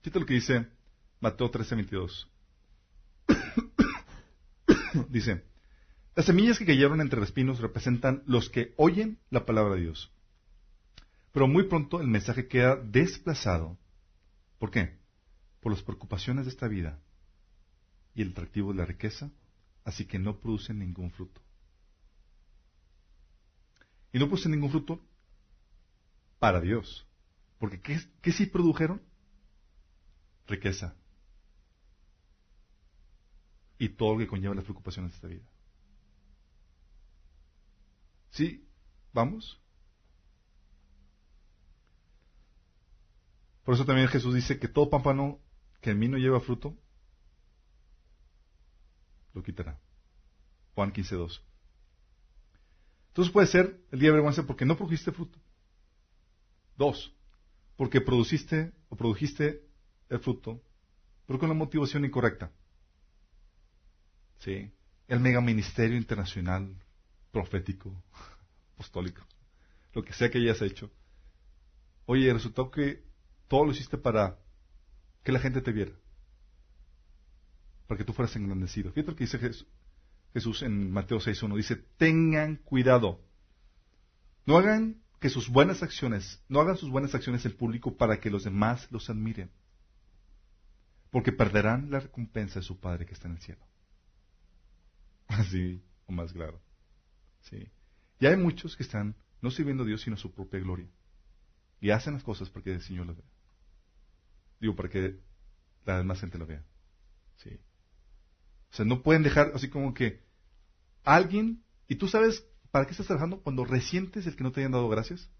[0.00, 0.66] Fíjate lo que dice
[1.20, 2.28] Mateo 13, 22.
[5.10, 5.44] dice,
[6.16, 10.10] las semillas que cayeron entre los espinos representan los que oyen la palabra de Dios.
[11.30, 13.78] Pero muy pronto el mensaje queda desplazado.
[14.58, 14.96] ¿Por qué?
[15.60, 17.00] Por las preocupaciones de esta vida
[18.14, 19.30] y el atractivo de la riqueza,
[19.84, 21.42] así que no producen ningún fruto.
[24.10, 25.04] Y no producen ningún fruto
[26.38, 27.06] para Dios.
[27.62, 29.00] Porque ¿qué, sí produjeron?
[30.48, 30.96] Riqueza.
[33.78, 35.44] Y todo lo que conlleva las preocupaciones de esta vida.
[38.30, 38.68] ¿Sí?
[39.12, 39.62] ¿Vamos?
[43.62, 45.38] Por eso también Jesús dice que todo pámpano
[45.80, 46.76] que en mí no lleva fruto,
[49.34, 49.78] lo quitará.
[50.74, 51.40] Juan 15.2.
[53.10, 55.38] Entonces puede ser el día de vergüenza porque no produjiste fruto.
[56.76, 57.14] Dos,
[57.76, 59.62] porque produciste o produjiste
[60.08, 60.62] el fruto,
[61.26, 62.50] pero con la motivación incorrecta.
[64.38, 64.70] Sí.
[65.08, 66.76] El mega ministerio internacional
[67.30, 68.02] profético,
[68.74, 69.22] apostólico,
[69.92, 70.90] lo que sea que hayas hecho.
[72.06, 73.04] Oye, resultó que
[73.48, 74.38] todo lo hiciste para
[75.22, 75.92] que la gente te viera,
[77.86, 78.90] para que tú fueras engrandecido.
[78.92, 79.38] Fíjate lo que dice
[80.32, 81.56] Jesús en Mateo 6.1.
[81.56, 83.20] Dice, tengan cuidado.
[84.46, 88.28] No hagan que sus buenas acciones, no hagan sus buenas acciones en público para que
[88.28, 89.50] los demás los admiren.
[91.10, 93.64] Porque perderán la recompensa de su Padre que está en el cielo.
[95.28, 96.60] Así, o más claro.
[97.42, 97.70] Sí.
[98.18, 100.88] Y hay muchos que están no sirviendo a Dios sino a su propia gloria.
[101.80, 103.30] Y hacen las cosas para que el Señor lo vea.
[104.60, 105.20] Digo, para que
[105.84, 106.64] la demás gente lo vea.
[107.36, 107.60] Sí.
[108.72, 110.20] O sea, no pueden dejar así como que
[111.04, 114.72] alguien, y tú sabes para qué estás trabajando cuando resientes el que no te hayan
[114.72, 115.30] dado gracias.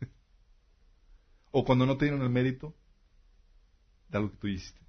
[1.50, 2.74] o cuando no te dieron el mérito
[4.08, 4.80] de algo que tú hiciste.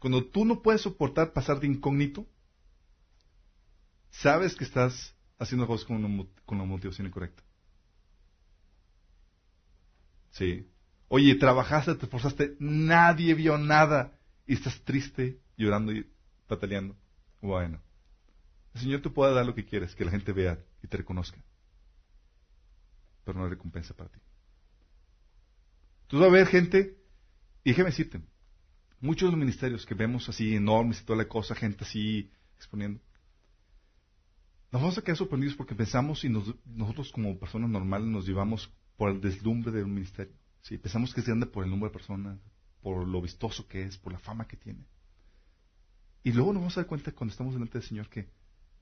[0.00, 2.26] Cuando tú no puedes soportar pasar de incógnito,
[4.10, 7.42] sabes que estás haciendo cosas con con una motivación incorrecta.
[10.30, 10.68] Sí.
[11.08, 16.08] Oye, trabajaste, te esforzaste, nadie vio nada y estás triste, llorando y
[16.46, 16.96] pataleando.
[17.40, 17.82] Bueno,
[18.74, 21.42] el Señor te puede dar lo que quieres, que la gente vea y te reconozca.
[23.24, 24.18] Pero no hay recompensa para ti.
[26.08, 26.98] Tú vas a ver gente,
[27.64, 28.20] y déjame decirte,
[29.00, 33.00] muchos de los ministerios que vemos así enormes y toda la cosa, gente así exponiendo,
[34.70, 39.10] nos vamos a quedar sorprendidos porque pensamos y nosotros como personas normales nos llevamos por
[39.10, 40.34] el deslumbre de un ministerio.
[40.62, 40.78] ¿sí?
[40.78, 42.38] Pensamos que es grande por el número de personas,
[42.80, 44.86] por lo vistoso que es, por la fama que tiene.
[46.24, 48.30] Y luego nos vamos a dar cuenta cuando estamos delante del Señor que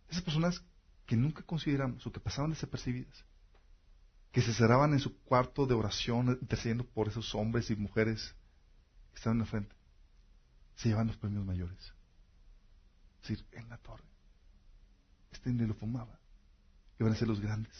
[0.08, 0.64] esas personas
[1.10, 3.24] que nunca consideramos o que pasaban desapercibidas,
[4.30, 8.32] que se cerraban en su cuarto de oración intercediendo por esos hombres y mujeres
[9.10, 9.74] que estaban en la frente,
[10.76, 11.92] se llevan los premios mayores.
[13.22, 14.04] Es decir, en la torre
[15.32, 16.16] este ni lo fumaba.
[16.96, 17.74] Que van a ser los grandes.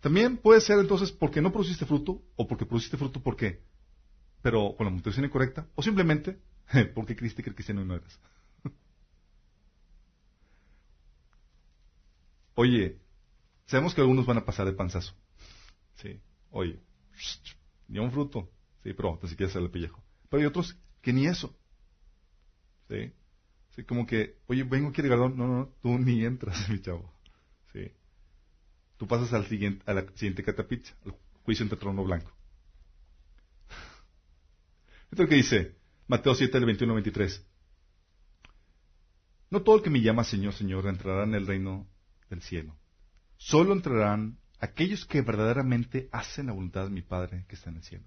[0.00, 3.62] También puede ser entonces porque no produciste fruto, o porque produciste fruto porque,
[4.42, 6.38] pero con la motivación incorrecta, o simplemente
[6.94, 8.20] porque creíste que el cristiano no eras.
[12.54, 12.98] Oye,
[13.66, 15.14] sabemos que algunos van a pasar de panzazo.
[15.96, 16.80] Sí, oye,
[17.88, 18.50] ni un fruto.
[18.82, 20.02] Sí, pero ni siquiera sale el pellejo.
[20.28, 21.54] Pero hay otros que ni eso.
[22.88, 23.12] ¿sí?
[23.74, 23.84] ¿sí?
[23.84, 25.36] Como que, oye, vengo aquí de galardón.
[25.36, 27.12] No, no, tú ni entras, mi chavo.
[27.72, 27.92] ¿sí?
[28.96, 32.32] Tú pasas al siguiente, a la siguiente catapizza, al juicio entre trono blanco.
[35.10, 37.46] Esto es lo que dice Mateo 7, del 21 al 23.
[39.50, 41.86] No todo el que me llama Señor, Señor entrará en el reino
[42.30, 42.76] del cielo.
[43.36, 47.82] Solo entrarán aquellos que verdaderamente hacen la voluntad de mi Padre que está en el
[47.82, 48.04] cielo.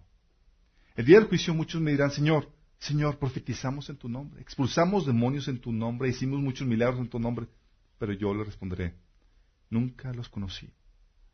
[0.96, 5.48] El día del juicio muchos me dirán, Señor, Señor, profetizamos en tu nombre, expulsamos demonios
[5.48, 7.48] en tu nombre, hicimos muchos milagros en tu nombre,
[7.98, 8.96] pero yo le responderé,
[9.70, 10.74] nunca los conocí.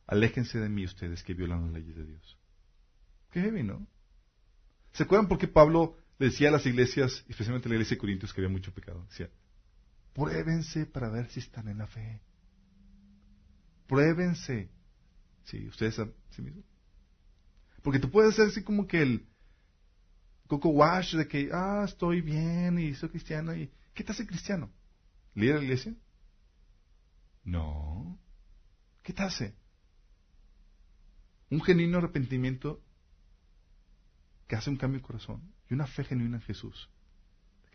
[0.08, 2.38] Aléjense de mí ustedes que violan las leyes de Dios.
[3.32, 3.86] Qué heavy, ¿no?
[4.91, 8.41] ¿Se acuerdan por qué Pablo decía a las iglesias, especialmente la iglesia de Corintios, que
[8.41, 9.06] había mucho pecado.
[9.10, 9.30] Decía,
[10.13, 12.21] pruébense para ver si están en la fe.
[13.89, 14.69] Pruébense.
[15.45, 16.63] Sí, ustedes a sí mismos.
[17.82, 19.28] Porque tú puedes hacer así como que el
[20.47, 23.56] coco wash de que, ah, estoy bien y soy cristiano.
[23.56, 24.71] y ¿Qué te hace cristiano?
[25.34, 25.95] ¿Líder a la iglesia?
[27.43, 28.19] No.
[29.02, 29.56] ¿Qué te hace?
[31.49, 32.84] Un genuino arrepentimiento
[34.47, 36.89] que hace un cambio de corazón y una fe genuina en Jesús.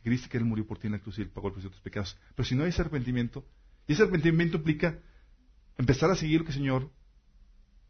[0.04, 1.74] Creíste que Él murió por ti en la cruz y Él pagó el precio de
[1.74, 2.16] tus pecados.
[2.36, 3.44] Pero si no hay ese arrepentimiento,
[3.88, 5.00] y ese arrepentimiento implica
[5.78, 6.90] empezar a seguir lo que el Señor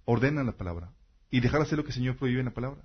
[0.05, 0.93] ordena en la palabra
[1.31, 2.85] y dejar de hacer lo que el Señor prohíbe en la palabra.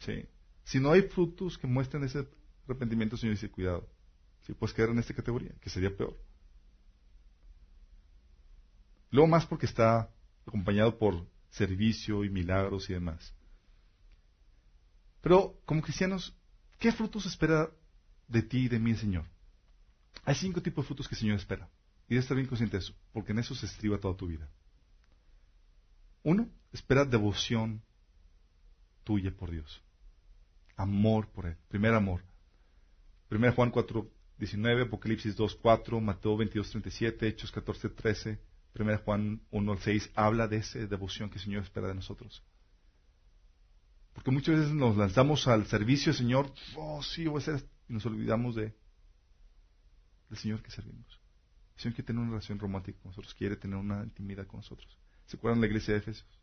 [0.00, 0.26] ¿Sí?
[0.64, 2.28] Si no hay frutos que muestren ese
[2.64, 3.88] arrepentimiento, el Señor dice, cuidado.
[4.42, 6.16] Si puedes quedar en esta categoría, que sería peor.
[9.10, 10.10] Luego más porque está
[10.46, 13.34] acompañado por servicio y milagros y demás.
[15.20, 16.36] Pero como cristianos,
[16.78, 17.70] ¿qué frutos espera
[18.28, 19.24] de ti y de mí el Señor?
[20.24, 21.68] Hay cinco tipos de frutos que el Señor espera.
[22.08, 24.48] Y debes estar bien consciente de eso, porque en eso se estriba toda tu vida.
[26.22, 27.82] Uno, espera devoción
[29.04, 29.82] tuya por Dios.
[30.76, 31.56] Amor por Él.
[31.68, 32.22] Primer amor.
[33.28, 38.40] Primera Juan 4, 19, Apocalipsis 2, 4, Mateo 22, 37, Hechos 14, 13,
[38.72, 42.44] Primera Juan 1 6 habla de esa devoción que el Señor espera de nosotros.
[44.12, 47.56] Porque muchas veces nos lanzamos al servicio del Señor, oh sí, voy a
[47.88, 48.74] y nos olvidamos de
[50.28, 51.20] del Señor que servimos.
[51.76, 54.98] El Señor quiere tener una relación romántica con nosotros, quiere tener una intimidad con nosotros.
[55.26, 56.40] ¿Se acuerdan de la iglesia de Efesios?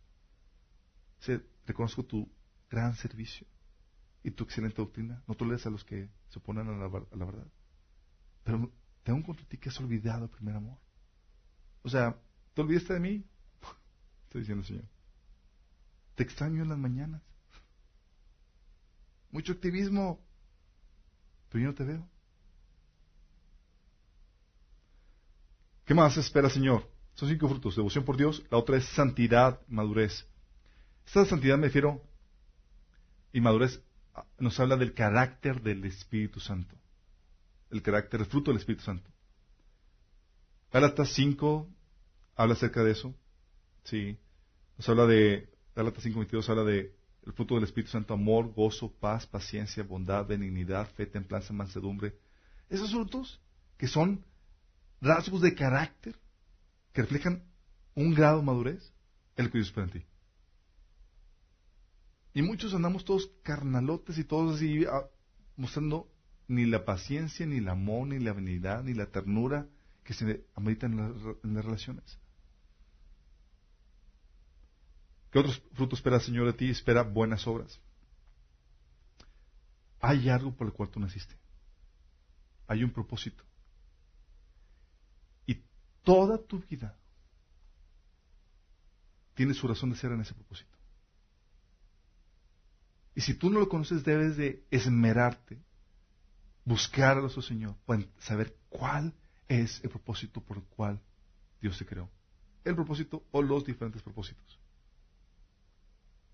[1.20, 2.30] Se, reconozco tu
[2.70, 3.48] gran servicio
[4.24, 5.24] y tu excelente doctrina.
[5.28, 6.88] No toleres a los que se oponen a la,
[7.26, 7.48] verdad.
[8.44, 8.72] Pero
[9.04, 10.78] tengo contra ti que has olvidado el primer amor.
[11.82, 12.16] O sea,
[12.54, 13.26] ¿te olvidaste de mí?
[14.26, 14.86] Estoy diciendo el Señor.
[16.16, 17.22] Te extraño en las mañanas.
[19.32, 20.24] Mucho activismo,
[21.50, 22.13] pero yo no te veo.
[25.86, 26.90] ¿Qué más espera, Señor?
[27.16, 27.76] Son cinco frutos.
[27.76, 28.44] Devoción por Dios.
[28.50, 30.26] La otra es santidad, madurez.
[31.06, 32.02] Esta santidad me refiero,
[33.34, 33.82] y madurez
[34.40, 36.76] nos habla del carácter del Espíritu Santo.
[37.70, 39.10] El carácter, el fruto del Espíritu Santo.
[40.72, 41.68] Gálatas 5
[42.36, 43.14] habla acerca de eso.
[43.84, 44.18] Sí.
[44.78, 48.92] Nos habla de, Gálatas 5, 22 habla de el fruto del Espíritu Santo, amor, gozo,
[48.92, 52.16] paz, paciencia, bondad, benignidad, fe, templanza, mansedumbre.
[52.70, 53.40] Esos frutos
[53.78, 54.26] que son
[55.04, 56.16] rasgos de carácter
[56.94, 57.44] que reflejan
[57.96, 58.94] un grado de madurez,
[59.36, 60.06] el que Dios espera en ti.
[62.34, 65.06] Y muchos andamos todos carnalotes y todos así ah,
[65.56, 66.10] mostrando
[66.48, 69.68] ni la paciencia, ni el amor, ni la benignidad, ni la ternura
[70.04, 72.20] que se ameritan en, las relaciones.
[75.32, 76.70] ¿Qué otros frutos espera el Señor de ti?
[76.70, 77.80] Espera buenas obras.
[80.00, 81.36] Hay algo por el cual tú naciste.
[82.68, 83.44] Hay un propósito.
[86.04, 86.98] Toda tu vida
[89.36, 90.78] tiene su razón de ser en ese propósito.
[93.16, 95.60] Y si tú no lo conoces, debes de esmerarte,
[96.66, 99.14] buscar a nuestro Señor, para saber cuál
[99.48, 101.00] es el propósito por el cual
[101.62, 102.10] Dios te creó.
[102.64, 104.60] El propósito o los diferentes propósitos.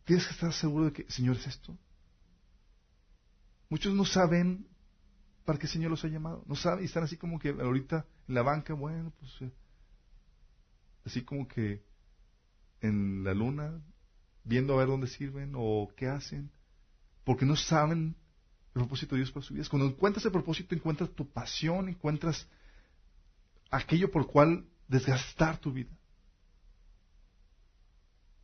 [0.06, 1.78] Tienes que estar seguro de que, Señor, es esto.
[3.70, 4.68] Muchos no saben
[5.50, 6.44] para qué Señor los ha llamado.
[6.46, 9.52] No saben y están así como que ahorita en la banca, bueno, pues eh,
[11.04, 11.82] así como que
[12.82, 13.82] en la luna,
[14.44, 16.52] viendo a ver dónde sirven o qué hacen,
[17.24, 18.16] porque no saben
[18.76, 19.66] el propósito de Dios para su vida.
[19.68, 22.48] Cuando encuentras el propósito, encuentras tu pasión, encuentras
[23.72, 25.98] aquello por cual desgastar tu vida.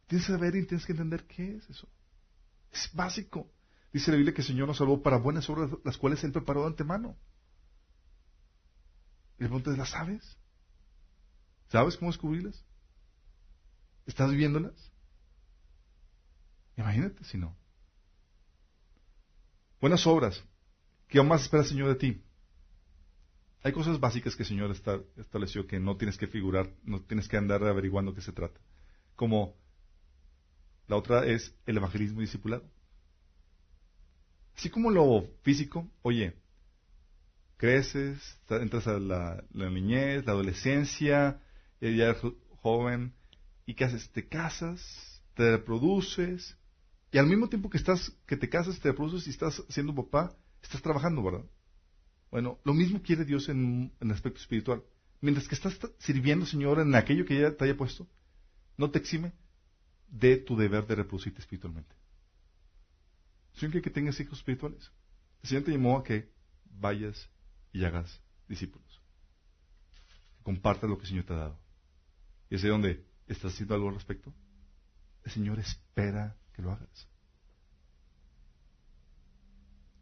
[0.07, 1.87] Tienes que saber y tienes que entender qué es eso.
[2.71, 3.47] Es básico.
[3.95, 6.63] Dice la Biblia que el Señor nos salvó para buenas obras, las cuales Él preparó
[6.63, 7.15] de antemano.
[9.35, 10.37] Y preguntas, ¿las sabes?
[11.69, 12.61] ¿Sabes cómo descubrirlas?
[14.05, 14.91] ¿Estás viviéndolas?
[16.75, 17.55] Imagínate si no.
[19.79, 20.43] Buenas obras.
[21.07, 22.21] ¿Qué más espera el Señor de ti?
[23.63, 24.71] Hay cosas básicas que el Señor
[25.15, 28.59] estableció que no tienes que figurar, no tienes que andar averiguando qué se trata.
[29.15, 29.55] Como
[30.87, 32.74] la otra es el evangelismo discipulado.
[34.57, 36.33] Así como lo físico, oye,
[37.57, 41.41] creces, entras a la, niñez, la adolescencia,
[41.81, 42.17] ya eres
[42.61, 43.13] joven,
[43.65, 44.09] ¿y qué haces?
[44.11, 46.57] Te casas, te reproduces,
[47.11, 50.35] y al mismo tiempo que estás, que te casas, te reproduces y estás siendo papá,
[50.61, 51.45] estás trabajando, ¿verdad?
[52.29, 54.83] Bueno, lo mismo quiere Dios en, el aspecto espiritual.
[55.21, 58.07] Mientras que estás sirviendo, Señor, en aquello que ya te haya puesto,
[58.77, 59.31] no te exime
[60.09, 61.95] de tu deber de reproducirte espiritualmente.
[63.55, 64.91] Señor quiere que tengas hijos espirituales.
[65.43, 66.31] El Señor te llamó a que
[66.65, 67.29] vayas
[67.71, 69.01] y hagas discípulos.
[70.43, 71.59] Que lo que el Señor te ha dado.
[72.49, 74.33] Y es ahí donde estás haciendo algo al respecto.
[75.23, 77.07] El Señor espera que lo hagas.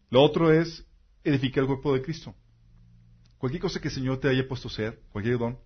[0.10, 0.86] Lo otro es
[1.24, 2.36] edificar el cuerpo de Cristo.
[3.38, 5.60] Cualquier cosa que el Señor te haya puesto a ser, cualquier don,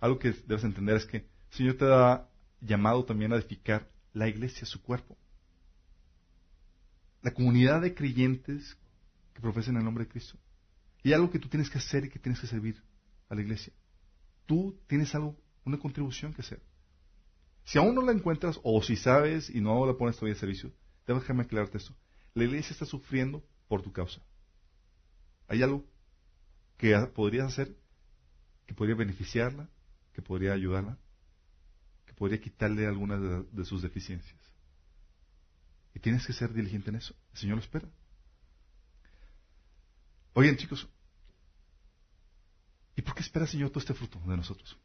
[0.00, 2.28] algo que debes entender es que el Señor te ha
[2.60, 5.16] llamado también a edificar la iglesia, su cuerpo.
[7.24, 8.76] La comunidad de creyentes
[9.32, 10.38] que profesen el nombre de Cristo.
[11.02, 12.80] Y algo que tú tienes que hacer y que tienes que servir
[13.28, 13.72] a la iglesia.
[14.46, 16.62] Tú tienes algo, una contribución que hacer.
[17.64, 20.72] Si aún no la encuentras o si sabes y no la pones todavía en servicio,
[21.08, 21.96] déjame aclararte esto.
[22.34, 24.20] La iglesia está sufriendo por tu causa.
[25.48, 25.84] Hay algo
[26.76, 27.74] que podrías hacer
[28.66, 29.68] que podría beneficiarla,
[30.12, 30.98] que podría ayudarla,
[32.06, 33.20] que podría quitarle algunas
[33.52, 34.40] de, sus deficiencias.
[35.94, 37.14] Y tienes que ser diligente en eso.
[37.32, 37.88] El Señor lo espera.
[40.34, 40.88] Oigan, chicos,
[42.96, 44.76] ¿y por qué espera el Señor todo este fruto de nosotros?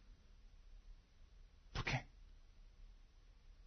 [1.73, 2.05] ¿Por qué?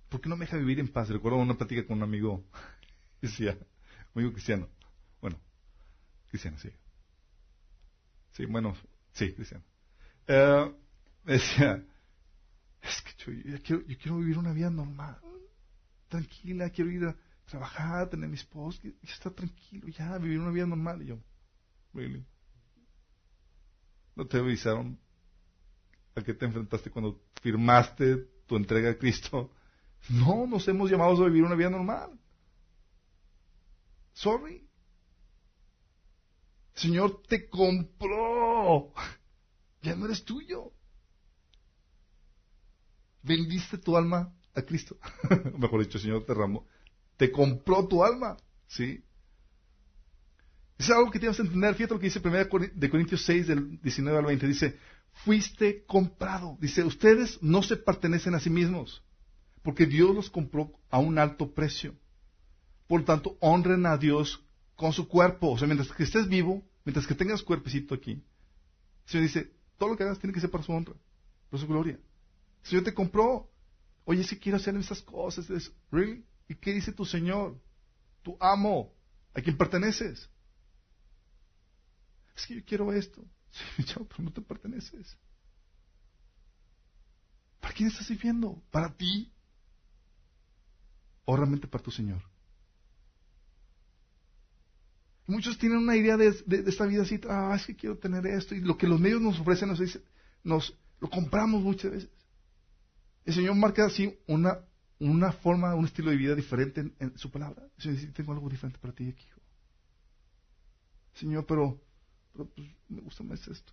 [0.08, 1.08] ¿Por qué no me deja vivir en paz?
[1.08, 2.44] Recuerdo una plática con un amigo,
[3.20, 3.58] decía,
[4.14, 4.68] un amigo cristiano.
[5.20, 5.40] Bueno,
[6.28, 6.70] cristiano, sí.
[8.32, 8.76] Sí, bueno,
[9.12, 9.64] sí, cristiano.
[10.28, 10.72] Eh,
[11.24, 11.84] decía,
[12.80, 15.18] es que yo quiero vivir una vida normal,
[16.08, 17.16] tranquila, quiero ir a
[17.52, 21.02] trabajar, tener mi esposo, y estar tranquilo, ya, vivir una vida normal.
[21.02, 21.18] Y yo,
[21.92, 22.24] really?
[24.16, 24.98] ¿No te avisaron
[26.14, 29.50] a qué te enfrentaste cuando firmaste tu entrega a Cristo?
[30.08, 32.18] No, nos hemos llamado a vivir una vida normal.
[34.14, 34.68] Sorry.
[36.74, 38.92] Señor te compró.
[39.80, 40.72] Ya no eres tuyo.
[43.22, 44.96] Vendiste tu alma a Cristo.
[45.56, 46.66] Mejor dicho, Señor te ramó.
[47.22, 48.36] Te compró tu alma.
[48.66, 49.00] ¿Sí?
[50.76, 51.72] Es algo que tienes que entender.
[51.76, 54.48] Fíjate lo que dice 1 de Corintios 6, del 19 al 20.
[54.48, 54.76] Dice,
[55.12, 56.58] fuiste comprado.
[56.60, 59.04] Dice, ustedes no se pertenecen a sí mismos,
[59.62, 61.94] porque Dios los compró a un alto precio.
[62.88, 65.52] Por tanto, honren a Dios con su cuerpo.
[65.52, 68.22] O sea, mientras que estés vivo, mientras que tengas cuerpecito aquí, el
[69.06, 70.94] Señor dice, todo lo que hagas tiene que ser para su honra,
[71.50, 72.00] para su gloria.
[72.64, 73.48] El Señor te compró.
[74.06, 75.46] Oye, si quiero hacer esas cosas,
[75.92, 76.24] ¿really?
[76.52, 77.58] ¿Y qué dice tu Señor?
[78.22, 78.94] Tu amo,
[79.32, 80.28] a quien perteneces.
[82.36, 83.24] Es que yo quiero esto.
[83.76, 85.16] Sí, chao, pero no te perteneces.
[87.60, 88.62] ¿Para quién estás viviendo?
[88.70, 89.30] ¿Para ti?
[91.26, 92.22] ¿O realmente para tu Señor?
[95.26, 96.28] Muchos tienen una idea de,
[96.66, 99.38] esta vida así, ah, es que quiero tener esto, y lo que los medios nos
[99.38, 99.80] ofrecen nos,
[100.44, 102.10] nos lo compramos muchas veces.
[103.24, 104.58] El Señor marca así una,
[105.02, 107.66] una forma, un estilo de vida diferente en, su palabra.
[107.78, 109.40] Señor tengo algo diferente para ti hijo.
[111.14, 111.80] Señor, pero,
[112.32, 112.48] pues,
[112.88, 113.72] me gusta más esto.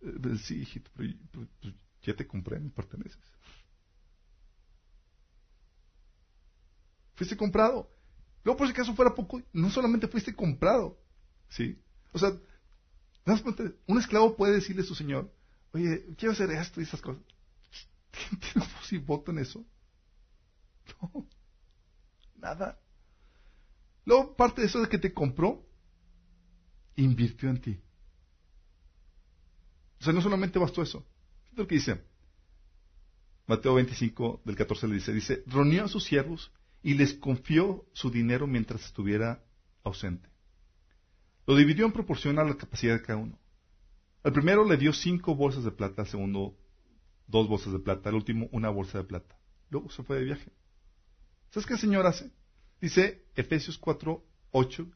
[0.00, 3.18] Eh, sí, hijito, pero, pues, ya te compré, me perteneces.
[7.14, 7.90] Fuiste comprado.
[8.44, 10.98] Luego, por si acaso fuera poco, no solamente fuiste comprado,
[11.50, 11.78] ¿sí?
[12.12, 12.32] O sea,
[13.86, 15.30] un esclavo puede decirle a su señor,
[15.72, 17.22] oye, quiero hacer esto y esas cosas.
[18.10, 19.64] ¿Quién tiene voz y voto en eso?
[22.36, 22.78] Nada.
[24.04, 25.66] Luego, parte de eso de que te compró,
[26.96, 27.80] invirtió en ti.
[30.00, 31.04] O sea, no solamente bastó eso.
[31.44, 32.02] ¿Qué es lo que dice?
[33.46, 38.10] Mateo 25, del 14 le dice, dice, reunió a sus siervos y les confió su
[38.10, 39.42] dinero mientras estuviera
[39.82, 40.28] ausente.
[41.46, 43.38] Lo dividió en proporción a la capacidad de cada uno.
[44.22, 46.58] Al primero le dio cinco bolsas de plata, al segundo
[47.26, 49.38] dos bolsas de plata, al último una bolsa de plata.
[49.70, 50.52] Luego se fue de viaje.
[51.50, 52.30] ¿Sabes qué el Señor hace?
[52.80, 54.90] Dice Efesios 4, 8,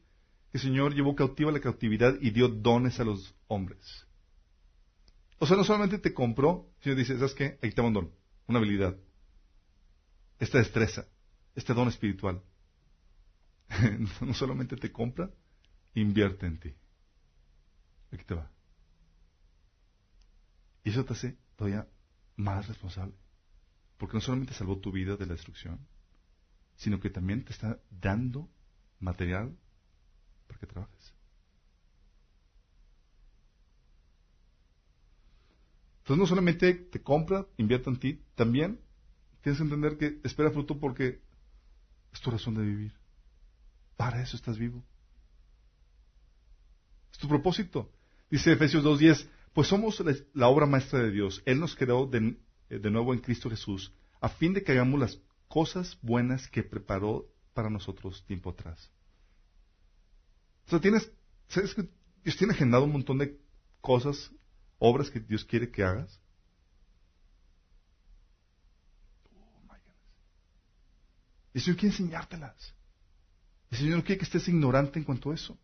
[0.51, 4.05] que el Señor llevó cautiva la cautividad y dio dones a los hombres.
[5.39, 7.59] O sea, no solamente te compró, sino dice, ¿sabes qué?
[7.61, 8.11] Ahí te un don,
[8.47, 8.95] una habilidad,
[10.39, 11.07] esta destreza,
[11.55, 12.41] este don espiritual.
[14.21, 15.29] no solamente te compra,
[15.95, 16.73] invierte en ti.
[18.11, 18.49] Aquí te va.
[20.83, 21.87] Y eso te hace todavía
[22.35, 23.15] más responsable.
[23.97, 25.79] Porque no solamente salvó tu vida de la destrucción,
[26.75, 28.49] sino que también te está dando
[28.99, 29.55] material
[30.47, 31.13] para que trabajes.
[35.99, 38.79] Entonces no solamente te compra, invierte en ti, también
[39.41, 41.21] tienes que entender que espera fruto porque
[42.11, 42.93] es tu razón de vivir.
[43.95, 44.83] Para eso estás vivo.
[47.11, 47.89] Es tu propósito.
[48.29, 50.03] Dice Efesios 2.10, pues somos
[50.33, 51.41] la obra maestra de Dios.
[51.45, 52.37] Él nos creó de,
[52.69, 55.21] de nuevo en Cristo Jesús, a fin de que hagamos las
[55.53, 58.89] cosas buenas que preparó para nosotros tiempo atrás.
[60.65, 61.11] O sea, tienes,
[61.47, 61.87] ¿sabes que
[62.23, 63.39] Dios tiene agendado un montón de
[63.79, 64.31] cosas,
[64.79, 66.19] obras que Dios quiere que hagas?
[71.53, 72.73] Y el Señor quiere enseñártelas.
[73.69, 75.55] El Señor no quiere que estés ignorante en cuanto a eso.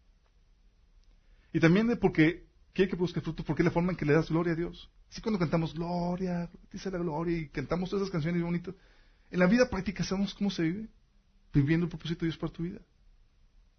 [1.52, 4.30] Y también porque quiere que busques fruto, porque es la forma en que le das
[4.30, 4.88] gloria a Dios.
[5.10, 8.76] Así cuando cantamos gloria, dice la gloria, y cantamos todas esas canciones bonitas,
[9.32, 10.88] en la vida práctica sabemos cómo se vive,
[11.54, 12.80] viviendo el propósito de Dios para tu vida.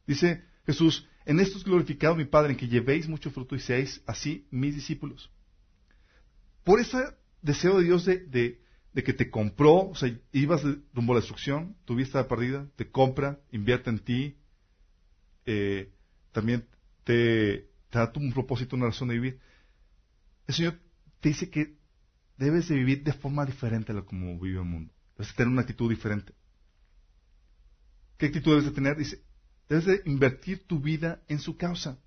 [0.06, 4.02] Dice Jesús, en esto es glorificado mi Padre, en que llevéis mucho fruto y seáis
[4.06, 5.30] así mis discípulos.
[6.64, 6.98] Por ese
[7.42, 8.60] deseo de Dios de,
[8.94, 12.90] que te compró, o sea, ibas rumbo a la destrucción, tu vida estaba perdida, te
[12.90, 14.36] compra, invierte en ti,
[15.46, 15.92] eh,
[16.32, 16.66] también
[17.04, 19.40] te, te da un propósito, una razón de vivir.
[20.46, 20.78] El Señor
[21.20, 21.76] te dice que
[22.36, 24.92] debes de vivir de forma diferente a lo como vive el mundo.
[25.20, 26.32] Debes de tener una actitud diferente.
[28.16, 28.96] ¿Qué actitud debes de tener?
[28.96, 29.22] Dice,
[29.68, 31.98] debes de invertir tu vida en su causa.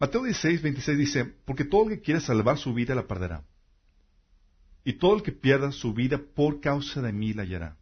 [0.00, 3.44] Mateo 16, 26 dice, porque todo el que quiere salvar su vida la perderá.
[4.82, 7.76] Y todo el que pierda su vida por causa de mí la hallará.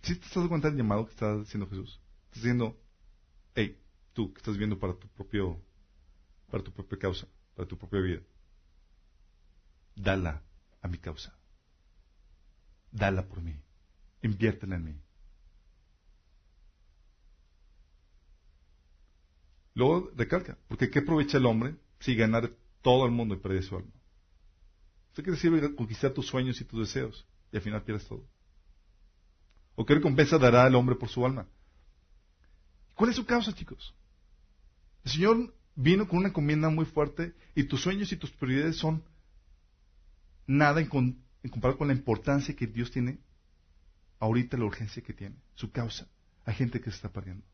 [0.00, 2.00] ¿Sí te estás cuenta del llamado que está haciendo Jesús?
[2.28, 2.80] Estás diciendo,
[3.54, 3.78] hey,
[4.14, 5.60] tú que estás viendo para tu propio,
[6.50, 8.22] para tu propia causa, para tu propia vida,
[9.94, 10.42] dala
[10.80, 11.34] a mi causa.
[12.90, 13.54] Dala por mí.
[14.22, 14.94] Inviértela en mí.
[19.74, 23.76] Luego recalca, porque ¿qué aprovecha el hombre si ganar todo el mundo y perder su
[23.76, 23.92] alma?
[25.10, 28.26] ¿Usted qué sirve conquistar tus sueños y tus deseos y al final pierdes todo?
[29.74, 31.46] ¿O qué recompensa dará el hombre por su alma?
[32.94, 33.94] ¿Cuál es su causa, chicos?
[35.04, 39.02] El Señor vino con una encomienda muy fuerte y tus sueños y tus prioridades son
[40.46, 43.18] nada en, comparado con la importancia que Dios tiene
[44.18, 46.08] ahorita, la urgencia que tiene, su causa.
[46.44, 47.44] Hay gente que se está perdiendo,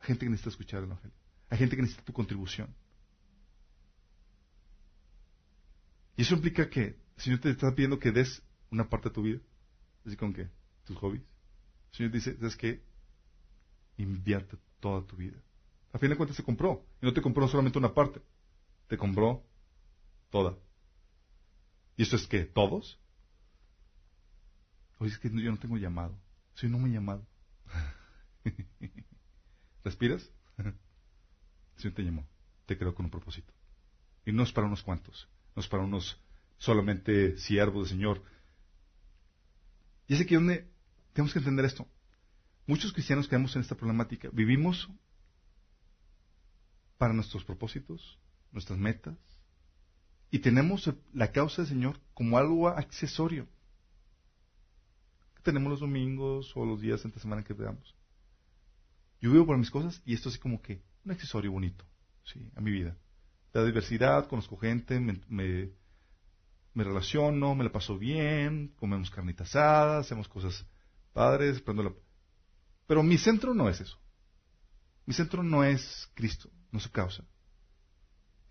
[0.00, 1.16] hay gente que necesita escuchar el Evangelio,
[1.50, 2.74] hay gente que necesita tu contribución.
[6.16, 6.82] Y eso implica que
[7.16, 9.40] el Señor te está pidiendo que des una parte de tu vida,
[10.06, 10.48] así con qué,
[10.84, 11.22] tus hobbies.
[11.92, 12.82] El Señor dice, ¿sabes qué?
[13.96, 15.36] Invierte toda tu vida.
[15.92, 16.84] A fin de cuentas se compró.
[17.00, 18.20] Y no te compró solamente una parte.
[18.88, 19.44] Te compró
[20.30, 20.58] toda.
[21.96, 22.98] ¿Y eso es que ¿Todos?
[24.98, 26.18] Oye, es que yo no tengo llamado.
[26.54, 27.26] Si no me he llamado.
[29.84, 30.30] ¿Respiras?
[30.56, 30.74] El
[31.76, 32.26] Señor te llamó.
[32.66, 33.52] Te creó con un propósito.
[34.24, 35.28] Y no es para unos cuantos.
[35.54, 36.18] No es para unos
[36.58, 38.22] solamente siervos del Señor.
[40.06, 40.70] Y es aquí donde
[41.12, 41.86] tenemos que entender esto.
[42.66, 44.30] Muchos cristianos quedamos en esta problemática.
[44.32, 44.88] Vivimos
[46.96, 48.18] para nuestros propósitos,
[48.52, 49.18] nuestras metas,
[50.30, 53.48] y tenemos la causa del Señor como algo accesorio.
[55.42, 57.94] tenemos los domingos o los días entre semana que veamos.
[59.20, 61.84] Yo vivo por mis cosas y esto es como que un accesorio bonito,
[62.24, 62.50] ¿sí?
[62.56, 62.96] A mi vida.
[63.52, 70.28] La diversidad, conozco gente, me, me, relaciono, me la paso bien, comemos carnitas asadas, hacemos
[70.28, 70.66] cosas
[71.12, 71.62] padres,
[72.86, 73.98] pero mi centro no es eso.
[75.06, 77.24] Mi centro no es Cristo, no es su causa.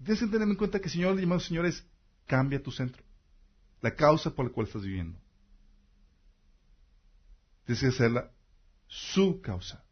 [0.04, 1.86] Tienes que tener en cuenta que el Señor, llamado Señor, es
[2.28, 3.04] cambia tu centro.
[3.82, 5.18] La causa por la cual estás viviendo.
[7.66, 8.32] Tienes que hacerla
[8.88, 9.84] su causa.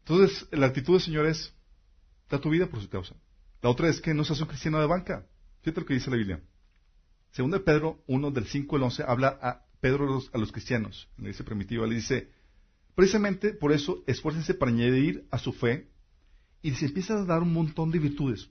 [0.00, 1.52] Entonces, la actitud del Señor es,
[2.30, 3.14] da tu vida por su causa.
[3.60, 5.26] La otra es que no seas un cristiano de banca.
[5.60, 6.40] Fíjate lo que dice la Biblia.
[7.32, 11.28] Segundo de Pedro 1 del 5 al 11 habla a Pedro a los, cristianos, le
[11.28, 12.32] dice primitiva, le dice,
[12.98, 15.86] precisamente por eso esfuércense para añadir a su fe
[16.62, 18.50] y se empieza a dar un montón de virtudes.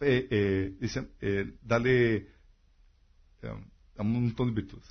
[0.00, 2.28] Eh, eh, dice, eh, dale
[3.96, 4.84] un montón de virtudes.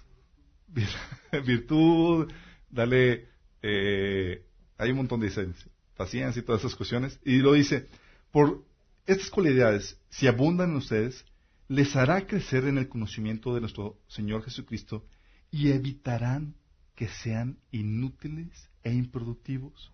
[1.46, 2.32] Virtud,
[2.68, 3.28] dale,
[3.62, 5.64] hay un montón de diseños,
[5.96, 7.20] paciencia y todas esas cuestiones.
[7.24, 7.90] Y lo dice,
[8.32, 8.66] por
[9.06, 11.26] estas cualidades, si abundan en ustedes,
[11.68, 15.06] les hará crecer en el conocimiento de nuestro Señor Jesucristo
[15.52, 16.56] y evitarán
[17.00, 19.90] que sean inútiles e improductivos.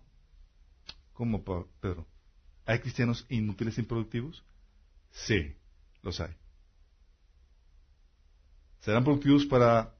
[1.12, 1.44] ¿Cómo,
[1.80, 2.04] Pedro?
[2.64, 4.42] ¿Hay cristianos inútiles e improductivos?
[5.12, 5.54] Sí,
[6.02, 6.34] los hay.
[8.80, 9.94] Serán productivos para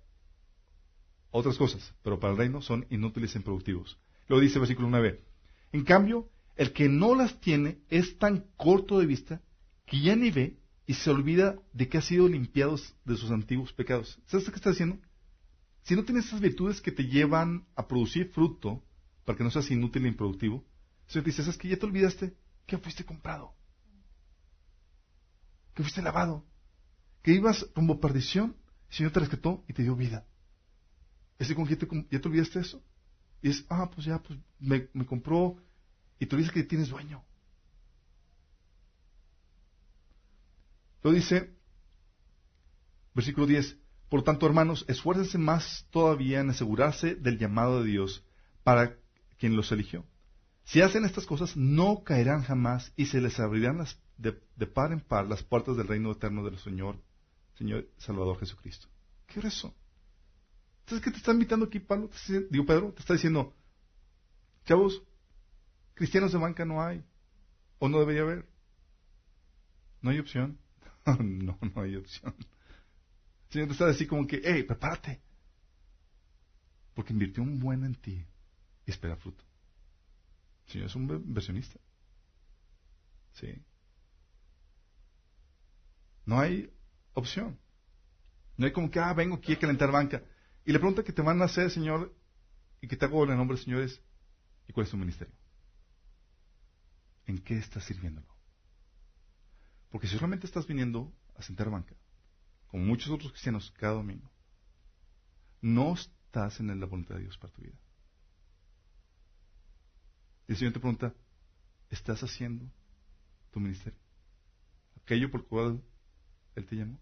[1.30, 3.96] otras cosas, pero para el reino son inútiles e improductivos.
[4.26, 5.22] Lo dice el versículo 9.
[5.70, 9.40] En cambio, el que no las tiene es tan corto de vista
[9.86, 13.72] que ya ni ve y se olvida de que ha sido limpiado de sus antiguos
[13.72, 14.18] pecados.
[14.26, 14.98] ¿Sabes qué está diciendo?
[15.86, 18.82] Si no tienes esas virtudes que te llevan a producir fruto,
[19.24, 20.64] para que no seas inútil e improductivo,
[21.06, 23.54] se te dice, ¿sabes que ya te olvidaste que fuiste comprado?
[25.74, 26.44] Que fuiste lavado,
[27.22, 28.56] que ibas rumbo perdición
[28.88, 30.26] El Señor te rescató y te dio vida.
[31.38, 31.78] Es como que
[32.10, 32.82] ya te olvidaste eso.
[33.40, 35.56] Y es, ah, pues ya, pues me, me compró
[36.18, 37.22] y tú dices que tienes dueño.
[41.04, 41.54] Lo dice,
[43.14, 43.76] versículo 10,
[44.08, 48.24] por tanto, hermanos, esfuércense más todavía en asegurarse del llamado de Dios
[48.62, 48.96] para
[49.38, 50.04] quien los eligió.
[50.64, 54.32] Si hacen estas cosas, no caerán jamás y se les abrirán las, de,
[54.66, 57.00] par en par las puertas del reino eterno del Señor,
[57.54, 58.88] Señor Salvador Jesucristo.
[59.26, 59.74] ¿Qué es eso?
[60.80, 62.10] Entonces, ¿qué te está invitando aquí, Pablo?
[62.50, 63.54] Digo, Pedro, te está diciendo,
[64.64, 65.02] chavos,
[65.94, 67.04] cristianos de banca no hay,
[67.78, 68.48] o no debería haber.
[70.00, 70.58] No hay opción.
[71.18, 72.34] no, no hay opción.
[73.48, 75.20] Señor te está diciendo como que, hey, prepárate.
[76.94, 78.26] Porque invirtió un buen en ti
[78.86, 79.44] y espera fruto.
[80.66, 81.78] Señor es un inversionista.
[83.34, 83.62] Sí.
[86.24, 86.72] No hay
[87.14, 87.58] opción.
[88.56, 90.22] No hay como que, ah, vengo aquí a calentar banca.
[90.64, 92.14] Y la pregunta que te van a hacer, Señor,
[92.80, 94.00] y que te hago en el nombre del Señor es,
[94.66, 95.34] ¿y cuál es tu ministerio?
[97.26, 98.26] ¿En qué estás sirviéndolo?
[99.90, 101.94] Porque si solamente estás viniendo a sentar banca,
[102.68, 104.30] como muchos otros cristianos cada domingo,
[105.60, 107.78] no estás en la voluntad de Dios para tu vida.
[110.48, 111.14] Y el Señor te pregunta,
[111.90, 112.66] ¿estás haciendo
[113.50, 113.98] tu ministerio?
[115.02, 115.82] Aquello por lo cual
[116.54, 117.00] Él te llamó.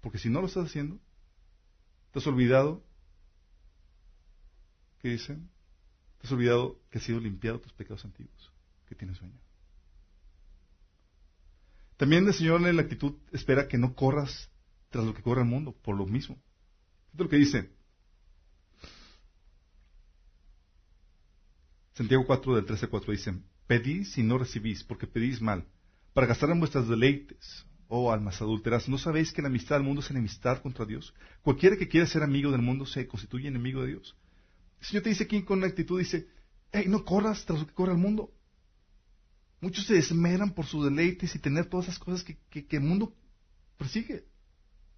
[0.00, 0.98] Porque si no lo estás haciendo,
[2.12, 2.84] te has olvidado,
[5.00, 5.50] ¿qué dicen?
[6.18, 8.52] Te has olvidado que has sido limpiado tus pecados antiguos,
[8.86, 9.38] que tienes sueño.
[11.98, 14.50] También el Señor en la actitud espera que no corras
[14.88, 16.40] tras lo que corre el mundo, por lo mismo.
[17.12, 17.70] Es lo que dice.
[21.94, 23.34] Santiago 4 del 13 al 4 dice,
[23.66, 25.66] pedís y no recibís, porque pedís mal,
[26.14, 30.00] para gastar en vuestras deleites, oh almas adúlteras, ¿no sabéis que la amistad del mundo
[30.00, 31.12] es enemistad contra Dios?
[31.42, 34.16] Cualquiera que quiera ser amigo del mundo se constituye enemigo de Dios.
[34.80, 36.28] El Señor te dice aquí con una actitud, dice,
[36.70, 38.32] hey, no corras tras lo que corre el mundo.
[39.60, 43.12] Muchos se esmeran por sus deleites y tener todas esas cosas que, el mundo
[43.76, 44.24] persigue.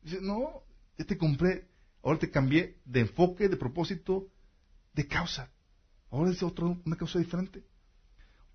[0.02, 0.62] Dice, no,
[0.98, 1.66] ya te compré,
[2.02, 4.28] ahora te cambié de enfoque, de propósito,
[4.92, 5.50] de causa.
[6.10, 7.64] Ahora es otra, una causa diferente.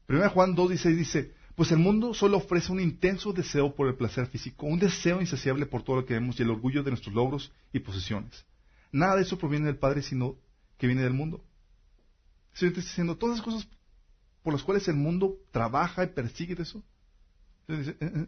[0.05, 4.27] Primera Juan 2.16 dice, pues el mundo solo ofrece un intenso deseo por el placer
[4.27, 7.51] físico, un deseo insaciable por todo lo que vemos y el orgullo de nuestros logros
[7.73, 8.45] y posesiones.
[8.91, 10.35] Nada de eso proviene del Padre, sino
[10.77, 11.43] que viene del mundo.
[12.53, 13.67] Se está diciendo, todas las cosas
[14.45, 16.83] por las cuales el mundo trabaja y persigue eso.
[17.67, 18.27] Eh, eh,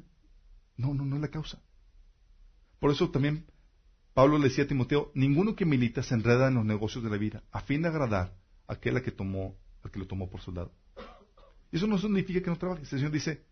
[0.76, 1.62] no, no, no es la causa.
[2.80, 3.46] Por eso también
[4.16, 7.18] Pablo le decía a Timoteo, ninguno que milita se enreda en los negocios de la
[7.18, 10.42] vida, a fin de agradar a aquel a que tomó, al que lo tomó por
[10.42, 10.74] soldado.
[11.72, 12.82] Eso no significa que no trabaje.
[12.82, 13.46] El Señor dice,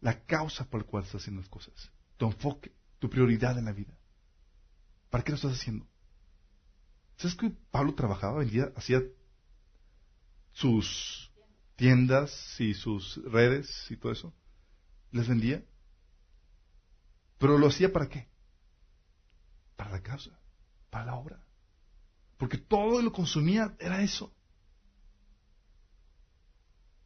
[0.00, 3.72] la causa por la cual estás haciendo las cosas, tu enfoque, tu prioridad en la
[3.72, 3.96] vida.
[5.08, 5.86] ¿Para qué lo estás haciendo?
[7.16, 9.04] ¿Sabes que Pablo trabajaba, vendía, hacía
[10.50, 11.29] sus
[11.80, 14.34] tiendas y sus redes y todo eso,
[15.12, 15.64] les vendía.
[17.38, 18.28] Pero lo hacía para qué?
[19.76, 20.38] Para la causa,
[20.90, 21.42] para la obra.
[22.36, 24.30] Porque todo lo consumía era eso.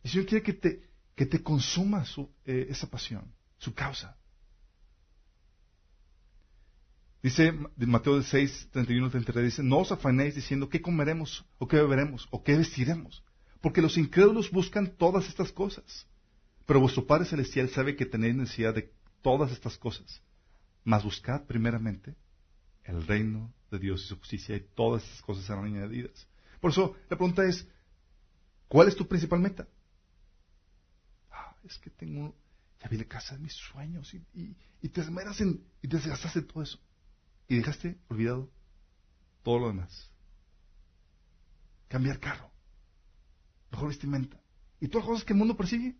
[0.02, 4.18] Y el Señor quiere que te, que te consuma su, eh, esa pasión, su causa.
[7.22, 12.26] Dice Mateo 6, 31, 33, dice, no os afanéis diciendo qué comeremos, o qué beberemos,
[12.32, 13.22] o qué vestiremos
[13.64, 16.06] porque los incrédulos buscan todas estas cosas.
[16.66, 18.92] Pero vuestro Padre Celestial sabe que tenéis necesidad de
[19.22, 20.20] todas estas cosas.
[20.84, 22.14] Mas buscad primeramente
[22.82, 26.28] el reino de Dios y su justicia y todas estas cosas serán añadidas.
[26.60, 27.66] Por eso la pregunta es,
[28.68, 29.66] ¿cuál es tu principal meta?
[31.30, 32.36] Ah, es que tengo,
[32.82, 36.62] ya vi la casa de mis sueños y, te esmeras en, y te desgastaste todo
[36.62, 36.78] eso.
[37.48, 38.50] Y dejaste olvidado
[39.42, 40.10] todo lo demás.
[41.88, 42.53] Cambiar carro
[43.74, 44.40] mejor vestimenta.
[44.80, 45.96] Y todas las cosas que el mundo persigue.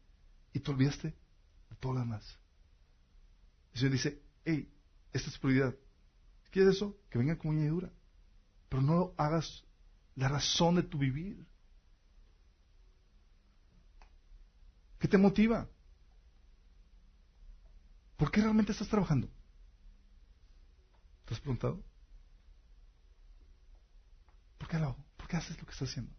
[0.53, 2.39] Y te olvidaste de todo lo demás.
[3.73, 4.73] El Señor dice, hey,
[5.13, 5.75] esta es prioridad.
[6.51, 6.97] ¿Quieres eso?
[7.11, 7.91] Que venga con añadidura.
[8.69, 9.65] Pero no hagas
[10.15, 11.45] la razón de tu vivir.
[15.01, 15.69] ¿Qué te motiva?
[18.17, 19.29] ¿Por qué realmente estás trabajando?
[21.25, 21.83] ¿Te has preguntado?
[24.59, 25.05] ¿Por qué lo hago?
[25.17, 26.15] ¿Por qué haces lo que estás haciendo?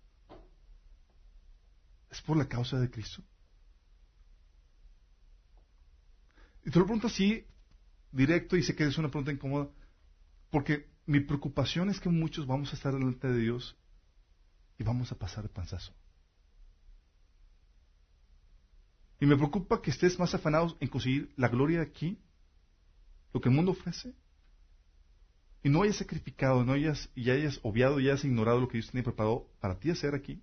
[2.16, 3.22] ¿Es por la causa de Cristo?
[6.64, 7.46] Y te lo pregunto así,
[8.10, 9.70] directo, y sé que es una pregunta incómoda,
[10.50, 13.76] porque mi preocupación es que muchos vamos a estar delante de Dios
[14.80, 15.94] y vamos a pasar de panzazo.
[19.20, 22.18] Y me preocupa que estés más afanados en conseguir la gloria de aquí,
[23.34, 24.16] lo que el mundo ofrece,
[25.64, 28.90] y no hayas sacrificado, no hayas, y hayas obviado y hayas ignorado lo que Dios
[28.90, 30.42] tiene preparado para ti hacer aquí,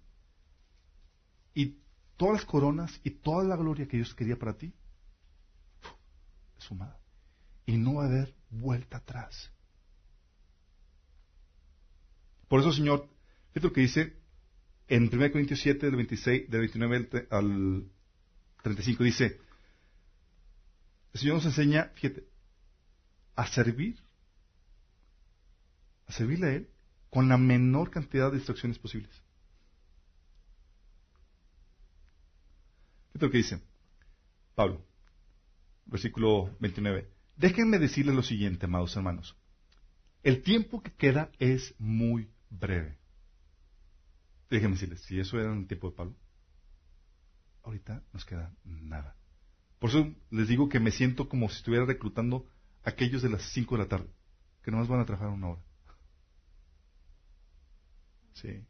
[1.55, 1.77] y
[2.17, 4.73] todas las coronas y toda la gloria que Dios quería para ti,
[6.57, 6.99] es sumada.
[7.67, 9.51] Y no va a haber vuelta atrás.
[12.49, 13.09] Por eso, Señor,
[13.55, 14.17] es lo que dice
[14.89, 17.91] en 1 Corintios 7, del, 26, del 29 al
[18.63, 19.41] 35, dice,
[21.15, 22.27] el Señor nos enseña, fíjate,
[23.37, 23.99] a servir,
[26.07, 26.69] a servirle a Él
[27.09, 29.22] con la menor cantidad de instrucciones posibles.
[33.13, 33.63] Fíjate lo que dice
[34.55, 34.85] Pablo,
[35.87, 37.09] versículo 29.
[37.37, 39.37] Déjenme decirles lo siguiente, amados hermanos.
[40.23, 42.99] El tiempo que queda es muy breve.
[44.49, 46.17] Déjenme decirles, si eso era en el tiempo de Pablo,
[47.65, 49.17] ahorita nos queda nada.
[49.79, 52.47] Por eso les digo que me siento como si estuviera reclutando
[52.85, 54.09] a aquellos de las 5 de la tarde,
[54.63, 55.63] que nomás van a trabajar una hora.
[58.35, 58.65] Sí.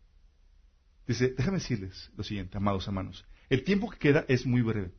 [1.07, 3.25] Dice, déjame decirles lo siguiente, amados hermanos.
[3.53, 4.95] El tiempo que queda es muy breve.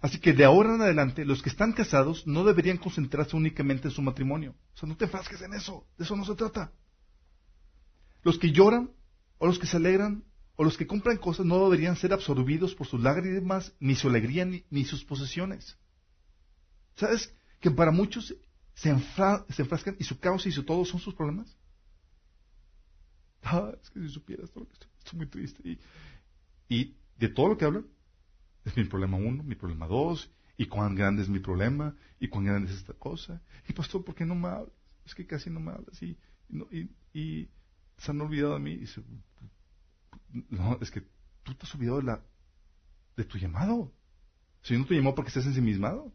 [0.00, 3.94] Así que de ahora en adelante, los que están casados no deberían concentrarse únicamente en
[3.94, 4.56] su matrimonio.
[4.74, 5.86] O sea, no te enfrasques en eso.
[5.96, 6.72] De eso no se trata.
[8.24, 8.90] Los que lloran,
[9.38, 10.24] o los que se alegran,
[10.56, 14.46] o los que compran cosas, no deberían ser absorbidos por sus lágrimas, ni su alegría,
[14.46, 15.78] ni, sus posesiones.
[16.96, 18.34] ¿Sabes que para muchos
[18.74, 21.56] se, enfrascan y su causa y su todo son sus problemas?
[23.44, 25.78] Ah, es que si supieras todo que estoy, estoy muy triste.
[26.68, 27.86] Y de todo lo que hablan,
[28.64, 32.44] es mi problema uno, mi problema dos, y cuán grande es mi problema, y cuán
[32.44, 33.40] grande es esta cosa.
[33.68, 34.72] Y pastor, ¿por qué no me hablas?
[35.06, 36.18] Es que casi no me hablas, y,
[37.12, 37.48] y,
[37.96, 38.72] se han olvidado de mí.
[38.72, 38.86] Y
[40.50, 41.02] no, es que
[41.44, 42.24] tú te has olvidado de, la,
[43.16, 43.92] de tu llamado.
[44.62, 46.12] Si no te llamó porque estás ensimismado.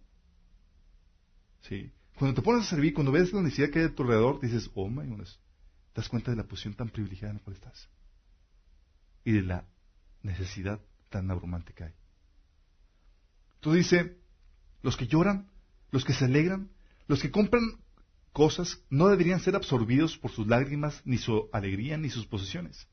[1.61, 1.89] Sí.
[2.19, 4.69] Cuando te pones a servir, cuando ves la necesidad que hay a tu alrededor, dices,
[4.75, 5.39] oh my goodness,
[5.93, 7.89] te das cuenta de la posición tan privilegiada en la cual estás.
[9.23, 9.65] Y de la
[10.21, 11.93] necesidad tan abrumante que hay.
[13.59, 14.17] Tú dice,
[14.81, 15.49] los que lloran,
[15.91, 16.69] los que se alegran,
[17.07, 17.63] los que compran
[18.31, 22.87] cosas, no deberían ser absorbidos por sus lágrimas, ni su alegría, ni sus posesiones.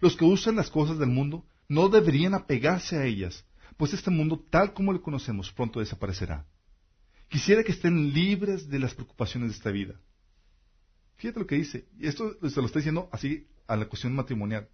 [0.00, 3.44] Los que usan las cosas del mundo no deberían apegarse a ellas,
[3.76, 6.46] pues este mundo, tal como lo conocemos, pronto desaparecerá.
[7.28, 9.94] Quisiera que estén libres de las preocupaciones de esta vida.
[11.16, 14.68] Fíjate lo que dice, y esto se lo está diciendo así a la cuestión matrimonial.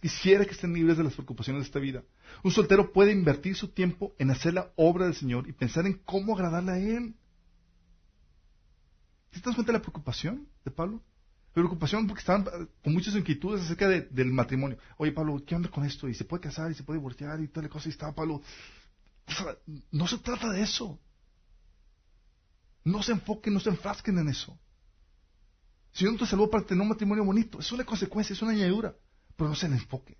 [0.00, 2.04] Quisiera que estén libres de las preocupaciones de esta vida.
[2.44, 5.94] Un soltero puede invertir su tiempo en hacer la obra del Señor y pensar en
[6.04, 7.14] cómo agradarle a Él.
[9.30, 11.02] ¿Te das cuenta de la preocupación de Pablo?
[11.48, 12.44] La preocupación porque estaban
[12.84, 14.78] con muchas inquietudes acerca del matrimonio.
[14.98, 16.08] Oye, Pablo, ¿qué onda con esto?
[16.08, 17.88] Y se puede casar y se puede divorciar y tal cosa.
[17.88, 18.42] Y estaba Pablo.
[19.90, 21.00] no se trata de eso.
[22.84, 24.58] No se enfoquen, no se enfrasquen en eso.
[25.92, 28.94] Si no te salvó para tener un matrimonio bonito, es una consecuencia, es una añadidura
[29.38, 30.18] pero no es el enfoque.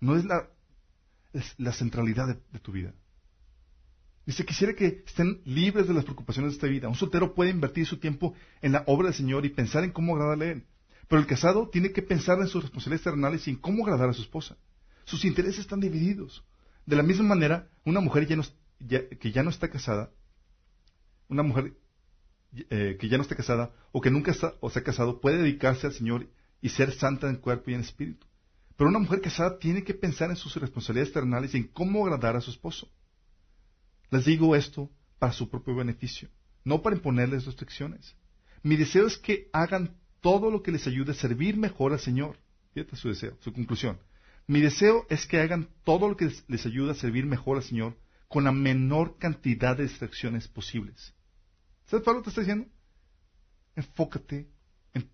[0.00, 2.92] No es la, centralidad de, tu vida.
[4.26, 6.88] Dice, quisiera que estén libres de las preocupaciones de esta vida.
[6.88, 10.14] Un soltero puede invertir su tiempo en la obra del Señor y pensar en cómo
[10.14, 10.66] agradarle a Él.
[11.08, 14.12] Pero el casado tiene que pensar en sus responsabilidades terrenales y en cómo agradar a
[14.12, 14.58] su esposa.
[15.04, 16.44] Sus intereses están divididos.
[16.84, 20.10] De la misma manera, una mujer que ya no está casada,
[21.28, 21.72] una mujer
[22.68, 25.38] eh, que ya no está casada o que nunca está, o se ha casado puede
[25.38, 26.28] dedicarse al Señor
[26.66, 28.26] y ser santa en cuerpo y en espíritu.
[28.76, 32.34] Pero una mujer casada tiene que pensar en sus responsabilidades terrenales y en cómo agradar
[32.34, 32.90] a su esposo.
[34.10, 34.90] Les digo esto
[35.20, 36.28] para su propio beneficio,
[36.64, 38.16] no para imponerles restricciones.
[38.64, 42.36] Mi deseo es que hagan todo lo que les ayude a servir mejor al Señor.
[42.74, 44.00] Fíjate su deseo, su conclusión.
[44.48, 47.96] Mi deseo es que hagan todo lo que les ayude a servir mejor al Señor
[48.26, 51.14] con la menor cantidad de distracciones posibles.
[51.84, 52.66] ¿Sabes Pablo te está diciendo?
[53.76, 54.48] Enfócate
[54.94, 55.08] en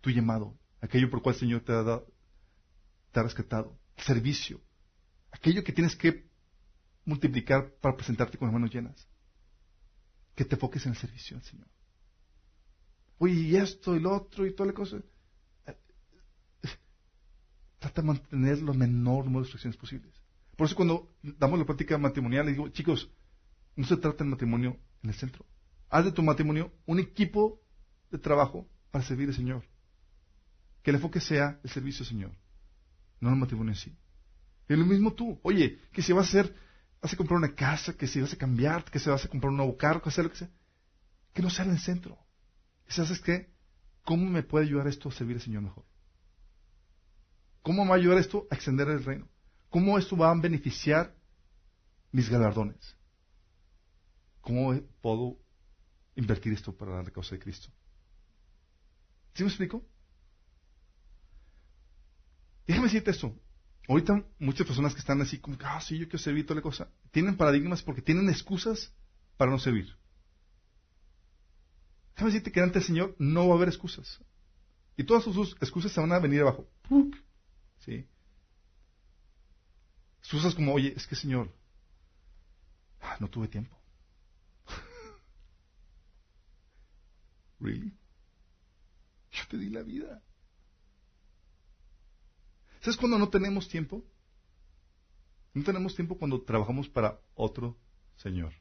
[0.00, 2.06] tu llamado, aquello por cual el Señor te ha, dado,
[3.12, 4.60] te ha rescatado, servicio,
[5.30, 6.28] aquello que tienes que
[7.04, 9.08] multiplicar para presentarte con las manos llenas.
[10.34, 11.68] Que te enfoques en el servicio al Señor.
[13.18, 15.00] Oye, y esto y lo otro y toda la cosa.
[17.78, 20.12] Trata de mantener lo menor número de restricciones posibles.
[20.56, 23.10] Por eso cuando damos la práctica matrimonial, les digo, chicos,
[23.76, 25.44] no se trata del matrimonio en el centro.
[25.90, 27.60] Haz de tu matrimonio un equipo
[28.10, 29.71] de trabajo para servir al Señor.
[30.82, 32.32] Que el enfoque sea el servicio al Señor,
[33.20, 33.96] no el matrimonio en sí.
[34.68, 35.38] Y lo mismo tú.
[35.42, 36.54] Oye, que si vas a hacer,
[37.00, 39.50] vas a comprar una casa, que si vas a cambiar, que si vas a comprar
[39.50, 40.50] un nuevo carro, que sea lo que sea,
[41.32, 42.18] que no sea en el centro.
[42.86, 43.52] Que ¿Sabes qué?
[44.04, 45.84] ¿Cómo me puede ayudar esto a servir al Señor mejor?
[47.62, 49.28] ¿Cómo me va a ayudar esto a extender el reino?
[49.68, 51.14] ¿Cómo esto va a beneficiar
[52.10, 52.96] mis galardones?
[54.40, 55.38] ¿Cómo puedo
[56.16, 57.68] invertir esto para la causa de Cristo?
[59.34, 59.86] ¿Sí me explico?
[62.66, 63.34] Déjame decirte esto.
[63.88, 66.88] Ahorita muchas personas que están así como, ah, sí, yo quiero servir toda la cosa,
[67.10, 68.92] tienen paradigmas porque tienen excusas
[69.36, 69.96] para no servir.
[72.14, 74.20] Déjame decirte que ante el Señor no va a haber excusas.
[74.96, 76.68] Y todas sus excusas se van a venir abajo.
[77.78, 78.06] ¿Sí?
[80.20, 81.52] Excusas como, oye, es que Señor,
[83.00, 83.76] ah, no tuve tiempo.
[87.58, 87.92] ¿Really?
[89.32, 90.22] Yo te di la vida.
[92.82, 94.04] ¿Sabes cuando no tenemos tiempo?
[95.54, 97.78] No tenemos tiempo cuando trabajamos para otro
[98.16, 98.52] Señor.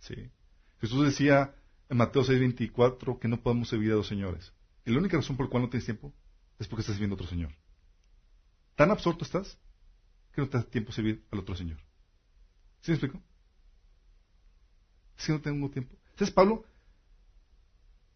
[0.00, 0.30] Sí.
[0.80, 1.54] Jesús decía
[1.88, 4.52] en Mateo 6:24 que no podemos servir a dos señores.
[4.84, 6.12] Y la única razón por la cual no tienes tiempo
[6.58, 7.54] es porque estás sirviendo a otro Señor.
[8.74, 9.58] Tan absorto estás
[10.32, 11.78] que no te da tiempo servir al otro Señor.
[12.80, 13.22] ¿Sí me explico?
[15.16, 15.96] Si no tengo tiempo.
[16.16, 16.64] ¿Sabes, Pablo?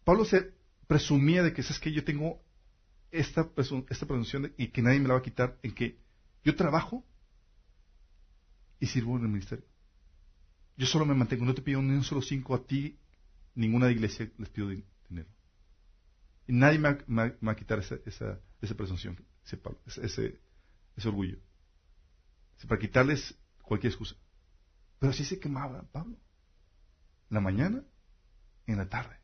[0.03, 0.53] Pablo se
[0.87, 2.42] presumía de que, ¿sabes que Yo tengo
[3.13, 3.47] esta,
[3.89, 5.99] esta presunción y que nadie me la va a quitar en que
[6.43, 7.05] yo trabajo
[8.79, 9.65] y sirvo en el ministerio.
[10.75, 12.97] Yo solo me mantengo, no te pido ni un solo cinco a ti,
[13.53, 15.29] ninguna iglesia les pido dinero.
[16.47, 16.89] Y nadie me
[17.39, 19.61] va, a quitar esa, esa, esa presunción, ese,
[20.01, 20.41] ese,
[20.97, 21.37] ese orgullo.
[22.67, 24.15] para quitarles cualquier excusa.
[24.99, 26.17] Pero así se quemaba Pablo.
[27.29, 27.83] La mañana,
[28.65, 29.17] en la tarde.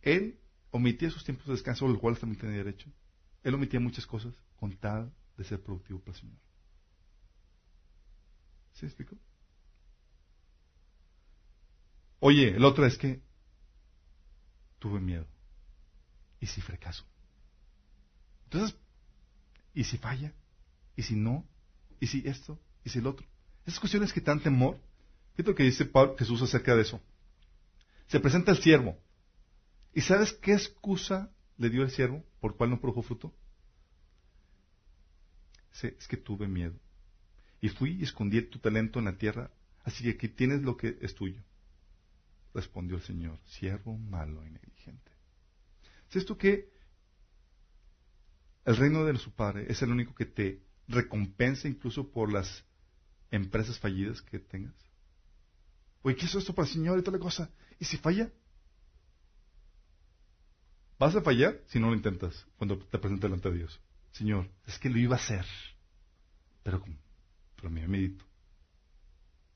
[0.00, 0.38] Él
[0.70, 2.90] omitía sus tiempos de descanso, los cuales también tenía derecho.
[3.42, 6.38] Él omitía muchas cosas con tal de ser productivo para el Señor.
[8.74, 9.16] ¿Sí explico?
[12.20, 13.20] Oye, el otro es que
[14.78, 15.26] tuve miedo.
[16.40, 17.04] ¿Y si fracaso?
[18.44, 18.76] Entonces,
[19.74, 20.32] ¿y si falla?
[20.96, 21.44] ¿Y si no?
[22.00, 22.58] ¿Y si esto?
[22.84, 23.26] ¿Y si el otro?
[23.66, 24.78] Esas cuestiones que dan temor.
[25.34, 27.00] ¿Qué es lo que dice Jesús acerca de eso?
[28.08, 28.98] Se presenta el siervo.
[29.94, 33.34] ¿Y sabes qué excusa le dio el siervo por cual no produjo fruto?
[35.86, 36.78] es que tuve miedo.
[37.60, 39.50] Y fui y escondí tu talento en la tierra,
[39.84, 41.42] así que aquí tienes lo que es tuyo.
[42.54, 45.12] Respondió el Señor, siervo malo y negligente.
[46.08, 46.72] ¿Sabes tú que
[48.64, 52.64] el reino de su Padre es el único que te recompensa incluso por las
[53.30, 54.74] empresas fallidas que tengas?
[56.02, 57.50] Oye, ¿qué es esto para el Señor y toda la cosa?
[57.78, 58.30] ¿Y si falla?
[60.98, 63.80] Vas a fallar si no lo intentas cuando te presentes delante de Dios.
[64.12, 65.46] Señor, es que lo iba a hacer.
[66.64, 66.84] Pero,
[67.54, 68.24] pero me medito.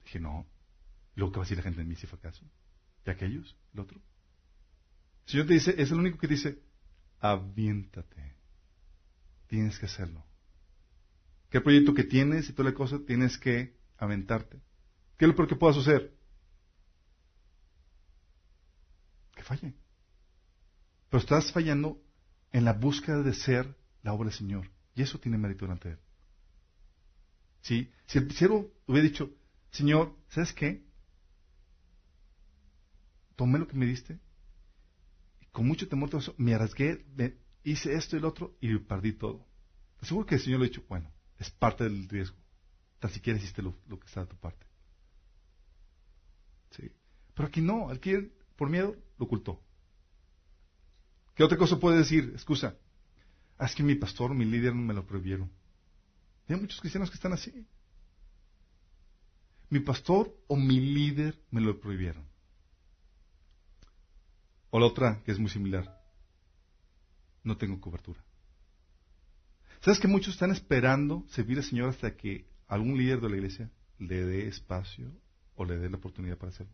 [0.05, 0.47] Dije, no.
[1.17, 2.45] Luego, ¿qué va a decir la gente de mí si fue acaso?
[3.05, 3.57] ¿Y aquellos?
[3.75, 3.99] ¿El otro?
[5.27, 6.63] El Señor te dice, es el único que dice,
[7.19, 8.37] aviéntate.
[9.49, 10.25] Tienes que hacerlo.
[11.51, 14.63] ¿Qué proyecto que tienes y toda la cosa tienes que aventarte?
[15.19, 16.17] ¿Qué es lo peor que pueda suceder?
[19.35, 19.75] Que falle.
[21.13, 22.03] Pero estás fallando
[22.53, 24.71] en la búsqueda de ser la obra del Señor.
[24.95, 26.01] Y eso tiene mérito delante de Él.
[28.07, 29.31] Si el siervo hubiera dicho,
[29.73, 30.83] Señor, ¿sabes qué?
[33.37, 34.21] Tomé lo que me diste,
[35.43, 36.09] y con mucho temor
[36.39, 37.05] me arriesgué,
[37.63, 39.47] hice esto y lo otro, y perdí todo.
[40.01, 42.39] Seguro que el Señor le ha dicho, bueno, es parte del riesgo.
[43.01, 44.65] Tan siquiera hiciste lo, que está de tu parte.
[46.71, 46.91] ¿Sí?
[47.35, 48.15] Pero aquí no, aquí
[48.57, 49.63] por miedo lo ocultó.
[51.35, 52.31] ¿Qué otra cosa puede decir?
[52.33, 52.77] Excusa.
[53.59, 55.51] Ah, es que mi pastor, mi líder me lo prohibieron.
[56.49, 57.67] Hay muchos cristianos que están así.
[59.71, 62.27] Mi pastor o mi líder me lo prohibieron.
[64.71, 66.01] O la otra, que es muy similar.
[67.43, 68.23] No tengo cobertura.
[69.81, 73.71] ¿Sabes que muchos están esperando servir al Señor hasta que algún líder de la iglesia
[73.99, 75.11] le dé espacio
[75.57, 76.73] o le dé la oportunidad para hacerlo?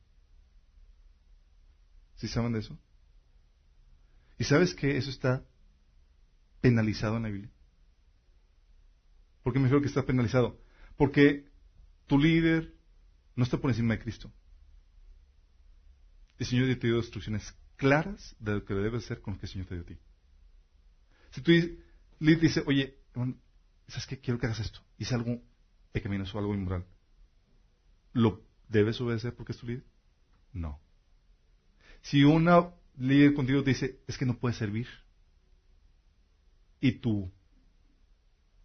[2.16, 2.76] ¿Sí saben de eso?
[4.39, 5.45] ¿Y sabes que eso está
[6.61, 7.51] penalizado en la Biblia?
[9.43, 10.61] ¿Por qué me refiero que está penalizado?
[10.97, 11.49] Porque
[12.07, 12.74] tu líder
[13.34, 14.32] no está por encima de Cristo.
[16.39, 19.53] El Señor te dio instrucciones claras de lo que debes hacer con lo que el
[19.53, 19.99] Señor te dio a ti.
[21.30, 21.53] Si tu
[22.20, 22.99] líder dice, oye,
[23.89, 24.20] ¿sabes qué?
[24.20, 24.80] Quiero que hagas esto.
[24.99, 25.43] Hice algo
[25.93, 26.86] pecaminoso algo inmoral.
[28.12, 29.84] ¿Lo debes obedecer porque es tu líder?
[30.53, 30.80] No.
[32.03, 34.88] Si una líder contigo te dice, es que no puedes servir.
[36.80, 37.30] Y tu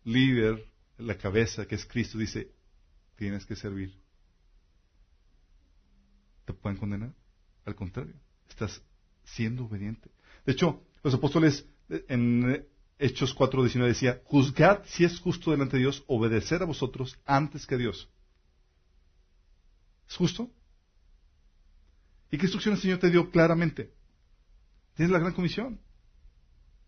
[0.03, 0.65] líder,
[0.97, 2.51] la cabeza, que es Cristo, dice,
[3.15, 3.97] tienes que servir.
[6.45, 7.13] ¿Te pueden condenar?
[7.65, 8.15] Al contrario,
[8.49, 8.81] estás
[9.23, 10.11] siendo obediente.
[10.45, 12.67] De hecho, los apóstoles en
[12.99, 17.75] Hechos 4.19 decía, juzgad si es justo delante de Dios obedecer a vosotros antes que
[17.75, 18.09] a Dios.
[20.09, 20.51] ¿Es justo?
[22.29, 23.93] ¿Y qué instrucciones el Señor te dio claramente?
[24.95, 25.79] Tienes la gran comisión.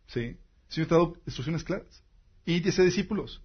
[0.08, 0.20] ¿Sí?
[0.20, 0.40] El
[0.70, 2.04] Señor te ha dado instrucciones claras.
[2.46, 3.42] Y dice discípulos.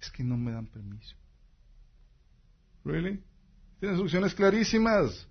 [0.00, 1.16] Es que no me dan permiso.
[2.84, 3.22] ¿Really?
[3.80, 5.28] Tienes instrucciones clarísimas.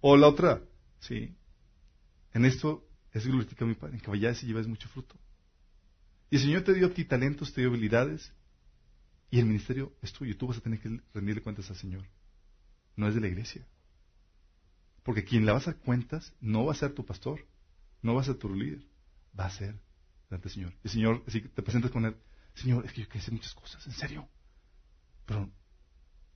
[0.00, 0.62] O la otra.
[1.00, 1.36] Sí.
[2.32, 5.16] En esto es glorificar mi Padre, en vayas y lleves mucho fruto.
[6.30, 8.32] Y el Señor te dio a ti talentos, te dio habilidades,
[9.30, 10.36] y el ministerio es tuyo.
[10.36, 12.04] Tú vas a tener que rendirle cuentas al Señor.
[12.96, 13.66] No es de la iglesia.
[15.02, 17.46] Porque quien le va a cuentas no va a ser tu pastor,
[18.02, 18.86] no va a ser tu líder,
[19.38, 19.80] va a ser
[20.28, 20.74] delante del Señor.
[20.84, 22.16] El Señor, si te presentas con él,
[22.54, 24.28] Señor, es que yo quiero hacer muchas cosas, en serio.
[25.26, 25.50] Pero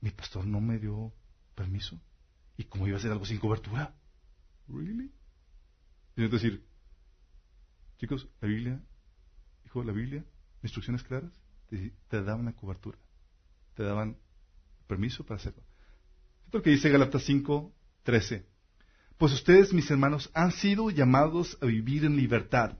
[0.01, 1.13] mi pastor no me dio
[1.53, 1.99] permiso.
[2.57, 3.95] ¿Y cómo iba a hacer algo sin cobertura?
[4.67, 5.11] ¿Really?
[6.15, 6.65] Es decir,
[7.97, 8.81] chicos, la Biblia,
[9.65, 10.25] hijo, la Biblia,
[10.63, 11.31] instrucciones claras,
[11.67, 12.97] te, te daban la cobertura,
[13.75, 14.17] te daban
[14.87, 15.63] permiso para hacerlo.
[16.45, 18.54] Esto es lo que dice Galatas 5, 13.
[19.17, 22.77] Pues ustedes, mis hermanos, han sido llamados a vivir en libertad.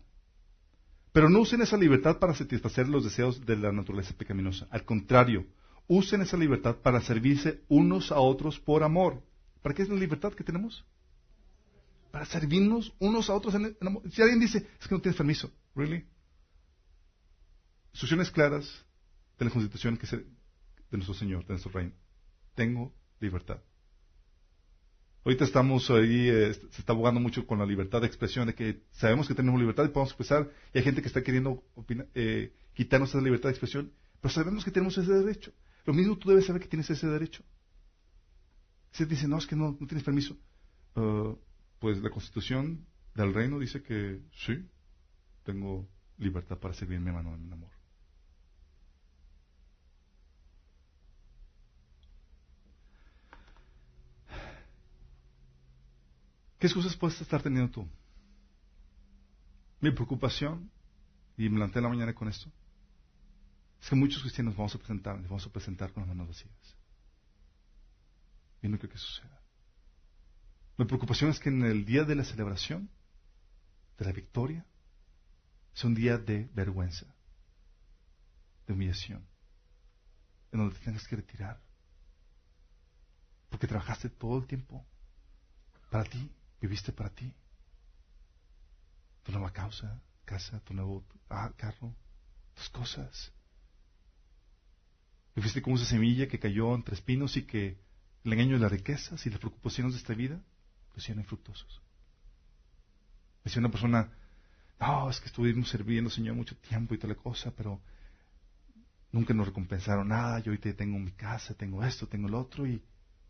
[1.13, 4.67] Pero no usen esa libertad para satisfacer los deseos de la naturaleza pecaminosa.
[4.69, 5.45] Al contrario,
[5.87, 9.23] usen esa libertad para servirse unos a otros por amor.
[9.61, 10.85] ¿Para qué es la libertad que tenemos?
[12.11, 14.03] Para servirnos unos a otros en, amor.
[14.11, 16.05] Si alguien dice, es que no tienes permiso, ¿really?
[17.93, 18.85] Instrucciones claras
[19.39, 20.25] de la constitución que de
[20.91, 21.93] nuestro Señor, de nuestro reino.
[22.55, 23.61] Tengo libertad.
[25.25, 28.83] Ahorita estamos ahí, eh, se está abogando mucho con la libertad de expresión, de que
[28.91, 31.63] sabemos que tenemos libertad y podemos expresar, y hay gente que está queriendo
[32.13, 35.51] eh, quitarnos esa libertad de expresión, pero sabemos que tenemos ese derecho.
[35.85, 37.43] Lo mismo tú debes saber que tienes ese derecho.
[38.91, 40.37] Si te dice, no, es que no, no tienes permiso,
[40.95, 41.35] uh,
[41.79, 44.69] pues la constitución del reino dice que sí,
[45.43, 47.71] tengo libertad para servir mi hermano en amor.
[56.65, 57.87] ¿Qué excusas puedes estar teniendo tú?
[59.81, 60.71] Mi preocupación,
[61.37, 62.51] y me levanté la mañana con esto,
[63.79, 66.75] es que muchos cristianos vamos a presentar, vamos a presentar con las manos vacías.
[68.63, 69.39] Y no creo que suceda.
[70.79, 72.89] Mi preocupación es que en el día de la celebración,
[73.99, 74.65] de la victoria,
[75.75, 77.05] sea un día de vergüenza,
[78.65, 79.23] de humillación,
[80.51, 81.61] en donde te tengas que retirar,
[83.51, 84.83] porque trabajaste todo el tiempo
[85.91, 86.31] para ti,
[86.61, 87.33] viviste para ti.
[89.23, 91.95] Tu nueva causa, casa, tu nuevo ah, carro,
[92.53, 93.31] tus cosas.
[95.35, 97.77] Viviste como esa semilla que cayó entre espinos y que
[98.23, 101.81] el engaño de las riquezas y las preocupaciones de esta vida lo hicieron infructuosos.
[103.43, 104.11] Decía una persona,
[104.79, 107.81] no, es que estuvimos sirviendo, Señor, mucho tiempo y tal cosa, pero
[109.11, 110.39] nunca nos recompensaron nada.
[110.39, 112.81] Yo ahorita tengo mi casa, tengo esto, tengo el otro, y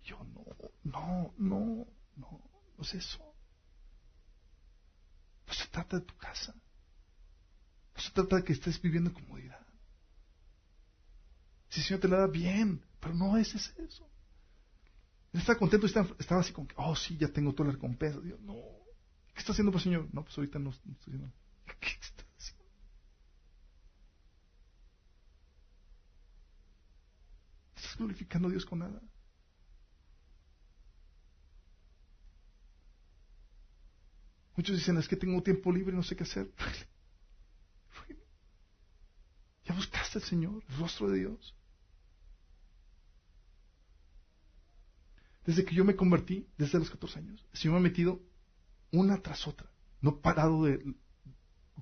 [0.04, 0.46] yo no,
[0.84, 2.42] no, no, no,
[2.78, 3.36] no es eso.
[5.48, 6.54] No se trata de tu casa.
[7.96, 9.66] No se trata de que estés viviendo en comodidad.
[11.70, 14.10] Si el Señor te la da bien, pero no es eso.
[15.34, 18.20] Él está contento y estaba así como que, oh sí, ya tengo toda la recompensa.
[18.22, 18.56] Dios, no.
[19.34, 20.08] ¿Qué está haciendo, pues, Señor?
[20.14, 21.32] No, pues ahorita no, estoy haciendo.
[21.82, 22.66] ¿Qué está haciendo?
[27.76, 29.02] ¿Estás glorificando a Dios con nada?
[34.56, 36.50] Muchos dicen, es que tengo tiempo libre no sé qué hacer.
[39.66, 41.56] ¿Ya buscaste al Señor, el rostro de Dios?
[45.46, 48.22] Desde que yo me convertí, desde los 14 años, el Señor me ha metido
[48.92, 49.70] una tras otra.
[50.02, 50.96] No parado de,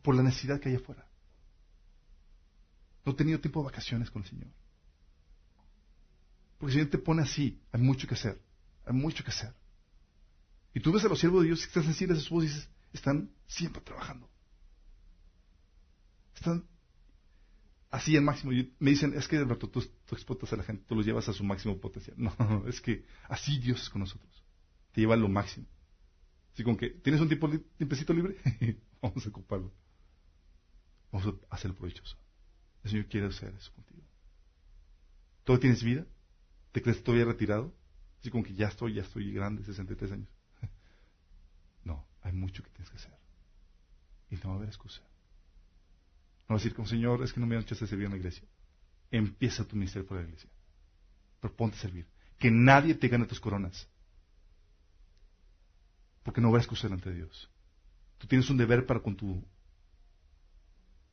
[0.02, 1.08] por la necesidad que hay afuera.
[3.06, 4.52] No he tenido tiempo de vacaciones con el Señor.
[6.58, 8.42] Porque el Señor te pone así, hay mucho que hacer,
[8.86, 9.54] hay mucho que hacer.
[10.74, 12.48] Y tú ves a los siervos de Dios que están sensibles a su voz y
[12.48, 14.30] dices, están siempre trabajando.
[16.36, 16.66] Están
[17.92, 18.52] así en máximo.
[18.80, 21.34] me dicen, es que Alberto, tú, tú, explotas a la gente, tú los llevas a
[21.34, 22.16] su máximo potencial.
[22.20, 24.44] No, es que así Dios es con nosotros.
[24.92, 25.68] Te lleva a lo máximo.
[26.54, 28.38] Así como que, ¿tienes un tiempo, tiempecito libre?
[29.02, 29.72] Vamos a ocuparlo.
[31.12, 32.18] Vamos a hacerlo provechoso.
[32.84, 34.02] El Señor quiere hacer eso contigo.
[35.44, 36.06] ¿Todavía tienes vida?
[36.72, 37.76] ¿Te crees todavía retirado?
[38.20, 40.30] Así como que ya estoy, ya estoy grande, 63 años.
[42.24, 43.14] Hay mucho que tienes que hacer.
[44.30, 45.02] Y no va a haber excusa.
[46.48, 48.18] No va a decir como Señor, es que no me han hecho servir en la
[48.18, 48.48] iglesia.
[49.12, 50.50] Empieza tu ministerio por la iglesia.
[51.40, 52.08] Pero ponte a servir.
[52.40, 53.88] Que nadie te gane tus coronas.
[56.24, 57.50] Porque no va a excusa delante de Dios.
[58.18, 59.46] Tú tienes un deber para con tu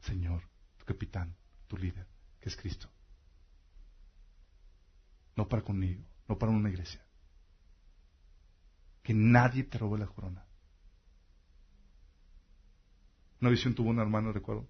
[0.01, 0.43] Señor,
[0.79, 1.35] tu capitán,
[1.67, 2.07] tu líder,
[2.41, 2.89] que es Cristo.
[5.37, 7.05] No para conmigo, no para una iglesia.
[9.03, 10.45] que nadie te robe la corona.
[13.41, 14.69] Una visión tuvo un hermano, recuerdo.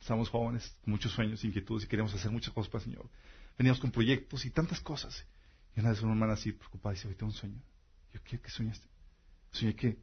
[0.00, 3.10] Estábamos jóvenes, con muchos sueños, inquietudes y queríamos hacer muchas cosas para el Señor.
[3.56, 5.26] Veníamos con proyectos y tantas cosas.
[5.76, 7.62] Y una vez una hermana así preocupada dice, hoy tengo un sueño.
[8.12, 8.86] Yo, ¿qué, qué soñaste?
[9.52, 9.98] Soñé que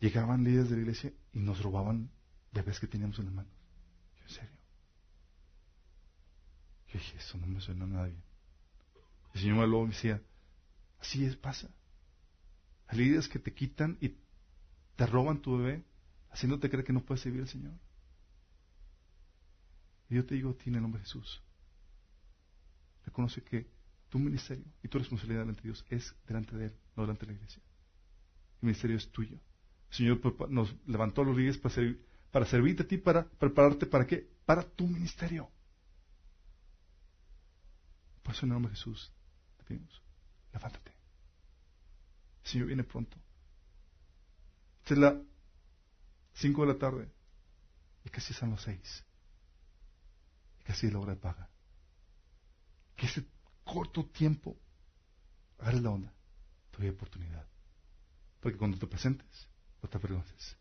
[0.00, 2.10] llegaban líderes de la iglesia y nos robaban
[2.52, 3.52] bebés que teníamos en las manos.
[4.16, 4.58] Yo, en serio.
[6.88, 8.16] Yo dije, eso no me suena a nadie.
[9.34, 10.22] El Señor me y me decía,
[11.00, 11.68] así es, pasa.
[12.86, 14.16] Hay líderes que te quitan y
[14.96, 15.84] te roban tu bebé,
[16.30, 17.74] haciéndote creer que no puedes servir al Señor.
[20.08, 21.42] Y yo te digo, tiene el nombre de Jesús.
[23.04, 23.68] Reconoce que
[24.08, 27.32] tu ministerio y tu responsabilidad delante de Dios es delante de Él, no delante de
[27.32, 27.62] la iglesia.
[28.60, 29.38] El ministerio es tuyo.
[29.90, 33.86] El Señor pues, nos levantó los líderes para, servir, para servirte a ti, para prepararte
[33.86, 34.28] para qué?
[34.44, 35.50] Para tu ministerio.
[38.22, 39.12] Por eso en el nombre de Jesús
[39.56, 40.02] te pedimos,
[40.52, 40.90] levántate.
[42.44, 43.16] El Señor viene pronto.
[44.82, 45.22] Esta es la
[46.38, 47.08] 5 de la tarde.
[48.04, 49.04] Y casi están las 6.
[50.60, 51.48] Y casi es la hora de paga.
[52.96, 53.24] Que ese
[53.64, 54.56] corto tiempo
[55.58, 56.12] agarres la onda.
[56.70, 57.46] Todavía hay oportunidad.
[58.40, 59.48] Porque cuando te presentes,
[59.82, 60.56] no te avergüences.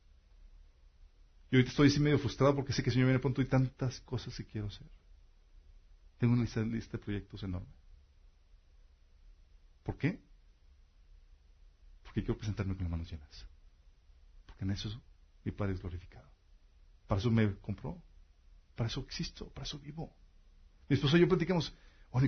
[1.50, 4.02] Yo ahorita estoy así medio frustrado porque sé que el Señor viene pronto y tantas
[4.02, 4.88] cosas que quiero hacer.
[6.18, 7.72] Tengo una lista, lista de proyectos enorme.
[9.84, 10.20] ¿Por qué?
[12.04, 13.46] Porque quiero presentarme con las manos llenas.
[14.48, 14.90] Porque en eso
[15.48, 16.30] mi Padre es glorificado.
[17.08, 18.02] Para eso me compró.
[18.76, 19.50] Para eso existo.
[19.50, 20.14] Para eso vivo.
[20.90, 21.74] Mi esposo y yo platicamos.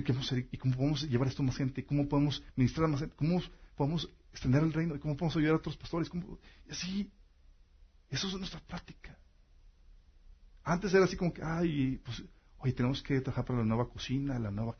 [0.04, 0.48] ¿qué vamos a hacer?
[0.50, 1.84] ¿Y cómo podemos llevar esto a más gente?
[1.84, 3.16] ¿Cómo podemos ministrar a más gente?
[3.16, 3.42] ¿Cómo
[3.76, 4.94] podemos extender el reino?
[4.94, 6.10] ¿Y cómo podemos ayudar a otros pastores?
[6.66, 7.12] Y así.
[8.08, 9.18] Eso es nuestra práctica.
[10.62, 12.22] Antes era así como que, ay, pues
[12.60, 14.76] Oye, tenemos que trabajar para la nueva cocina, la nueva...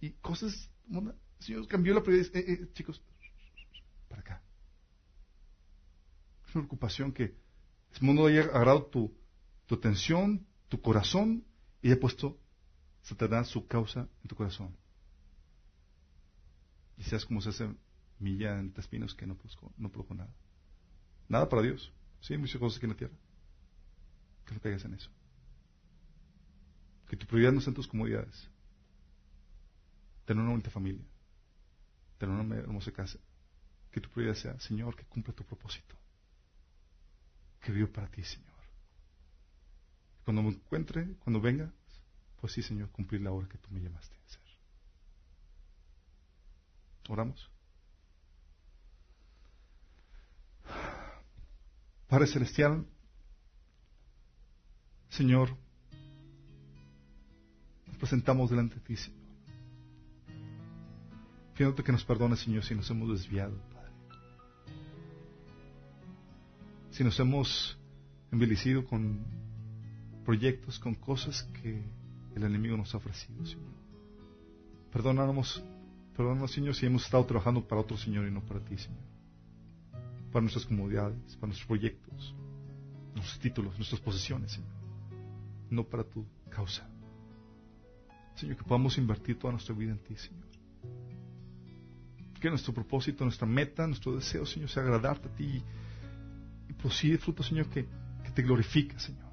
[0.00, 0.70] Y cosas...
[0.90, 2.34] El Señor cambió la prioridad.
[2.34, 3.02] Eh, eh, chicos,
[4.08, 4.42] para acá.
[6.48, 7.36] Es una ocupación que
[8.00, 9.16] el mundo haya agarrado tu,
[9.66, 11.44] tu atención, tu corazón,
[11.82, 12.38] y haya puesto
[13.02, 14.76] Satanás su causa en tu corazón.
[16.96, 17.74] Y seas como se hace
[18.18, 20.34] milla en espinos que no produjo, no nada.
[21.28, 21.92] Nada para Dios.
[22.20, 23.14] Sí, muchas cosas aquí en la tierra.
[24.46, 25.10] Que no caigas en eso.
[27.08, 28.48] Que tu prioridad no sean tus comodidades.
[30.24, 31.04] Tener una bonita familia.
[32.18, 33.18] Tener una hermosa casa.
[33.90, 35.96] Que tu prioridad sea, Señor, que cumpla tu propósito.
[37.64, 38.52] Que vivo para ti, Señor.
[40.24, 41.72] Cuando me encuentre, cuando venga,
[42.40, 44.40] pues sí, Señor, cumplir la hora que tú me llamaste a hacer.
[47.08, 47.50] Oramos.
[52.06, 52.86] Padre Celestial,
[55.08, 55.56] Señor,
[57.98, 59.24] presentamos delante de ti, Señor.
[61.54, 63.56] Pidiéndote que nos perdones, Señor, si nos hemos desviado,
[66.94, 67.76] Si nos hemos
[68.30, 69.18] envilecido con
[70.24, 71.82] proyectos, con cosas que
[72.36, 73.72] el enemigo nos ha ofrecido, Señor.
[74.92, 75.60] Perdónanos,
[76.16, 79.02] perdónanos, Señor, si hemos estado trabajando para otro Señor y no para ti, Señor.
[80.30, 82.32] Para nuestras comodidades, para nuestros proyectos,
[83.12, 84.70] nuestros títulos, nuestras posesiones, Señor.
[85.70, 86.88] No para tu causa.
[88.36, 90.46] Señor, que podamos invertir toda nuestra vida en ti, Señor.
[92.40, 95.60] Que nuestro propósito, nuestra meta, nuestro deseo, Señor, sea agradarte a ti
[96.84, 97.86] producir fruto, Señor, que,
[98.34, 99.30] te glorifica, Señor.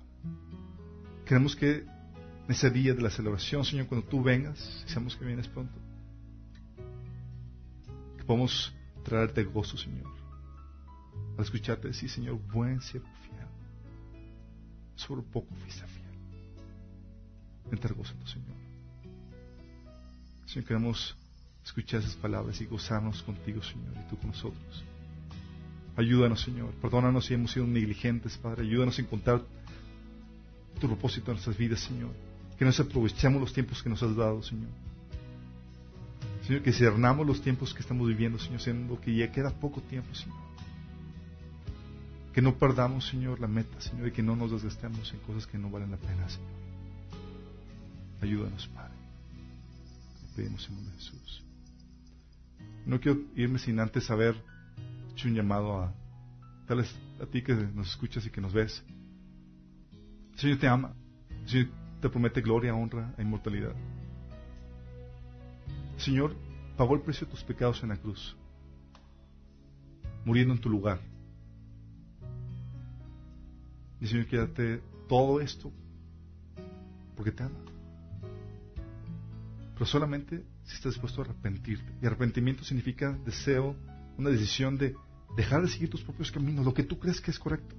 [1.25, 5.49] Queremos que en ese día de la celebración, Señor, cuando tú vengas, seamos que vienes
[5.49, 5.77] pronto,
[8.17, 8.73] que podamos
[9.03, 10.09] traerte gozo, Señor,
[11.37, 13.47] al escucharte decir, Señor, buen siervo fiel,
[14.95, 16.05] sobre poco fuiste fiel.
[17.69, 18.55] Entre gozo Señor.
[20.45, 21.17] Señor, queremos
[21.65, 24.85] escuchar esas palabras y gozarnos contigo, Señor, y tú con nosotros.
[25.95, 26.71] Ayúdanos, Señor.
[26.81, 28.63] Perdónanos si hemos sido negligentes, Padre.
[28.63, 29.41] Ayúdanos a encontrar
[30.79, 32.11] tu propósito en nuestras vidas, Señor.
[32.57, 34.69] Que nos aprovechemos los tiempos que nos has dado, Señor.
[36.45, 40.13] Señor, que cernamos los tiempos que estamos viviendo, Señor, siendo que ya queda poco tiempo,
[40.15, 40.37] Señor.
[42.33, 45.57] Que no perdamos, Señor, la meta, Señor, y que no nos desgastemos en cosas que
[45.57, 46.49] no valen la pena, Señor.
[48.21, 49.01] Ayúdanos, Padre
[50.35, 51.43] pedimos en nombre de Jesús.
[52.85, 54.35] No quiero irme sin antes haber
[55.27, 55.93] un llamado a
[56.67, 58.83] tal vez a ti que nos escuchas y que nos ves.
[60.33, 60.93] El Señor te ama.
[61.45, 61.69] Señor
[62.01, 63.75] te promete gloria, honra e inmortalidad.
[65.97, 66.35] Señor
[66.77, 68.35] pagó el precio de tus pecados en la cruz,
[70.25, 70.99] muriendo en tu lugar.
[73.99, 75.71] Y Señor quiere darte todo esto
[77.15, 77.71] porque te ama
[79.81, 81.91] pero solamente si estás dispuesto a arrepentirte.
[82.03, 83.75] Y arrepentimiento significa deseo
[84.15, 84.95] una decisión de
[85.35, 87.75] dejar de seguir tus propios caminos, lo que tú crees que es correcto,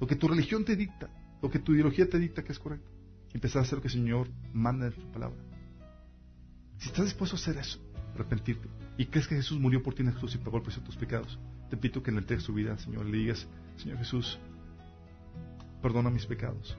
[0.00, 1.08] lo que tu religión te dicta,
[1.42, 2.90] lo que tu ideología te dicta que es correcto,
[3.32, 5.38] empezar a hacer lo que el Señor manda en su palabra.
[6.78, 7.78] Si estás dispuesto a hacer eso,
[8.14, 10.86] arrepentirte, y crees que Jesús murió por ti en Jesús y pagó el precio de
[10.86, 11.38] tus pecados,
[11.70, 13.46] te pido que en el texto de tu vida, Señor, le digas,
[13.76, 14.38] Señor Jesús,
[15.82, 16.76] perdona mis pecados.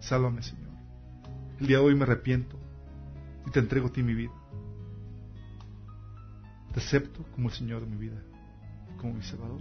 [0.00, 0.70] Sálvame, Señor.
[1.60, 2.58] El día de hoy me arrepiento
[3.46, 4.32] y te entrego a ti mi vida.
[6.74, 8.20] Te acepto como el Señor de mi vida,
[9.00, 9.60] como mi Salvador.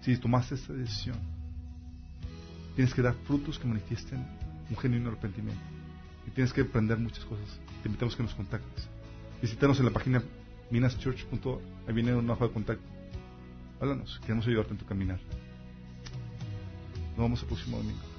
[0.00, 1.16] Si tomaste esta decisión,
[2.74, 4.26] tienes que dar frutos que manifiesten
[4.68, 5.62] un genuino arrepentimiento.
[6.26, 7.60] Y tienes que aprender muchas cosas.
[7.82, 8.88] Te invitamos a que nos contactes.
[9.40, 10.22] Visítanos en la página
[10.70, 11.60] minaschurch.org.
[11.86, 12.84] Ahí viene una hoja de contacto.
[13.80, 15.20] Háblanos, queremos ayudarte en tu caminar.
[17.10, 18.13] Nos vemos el próximo domingo.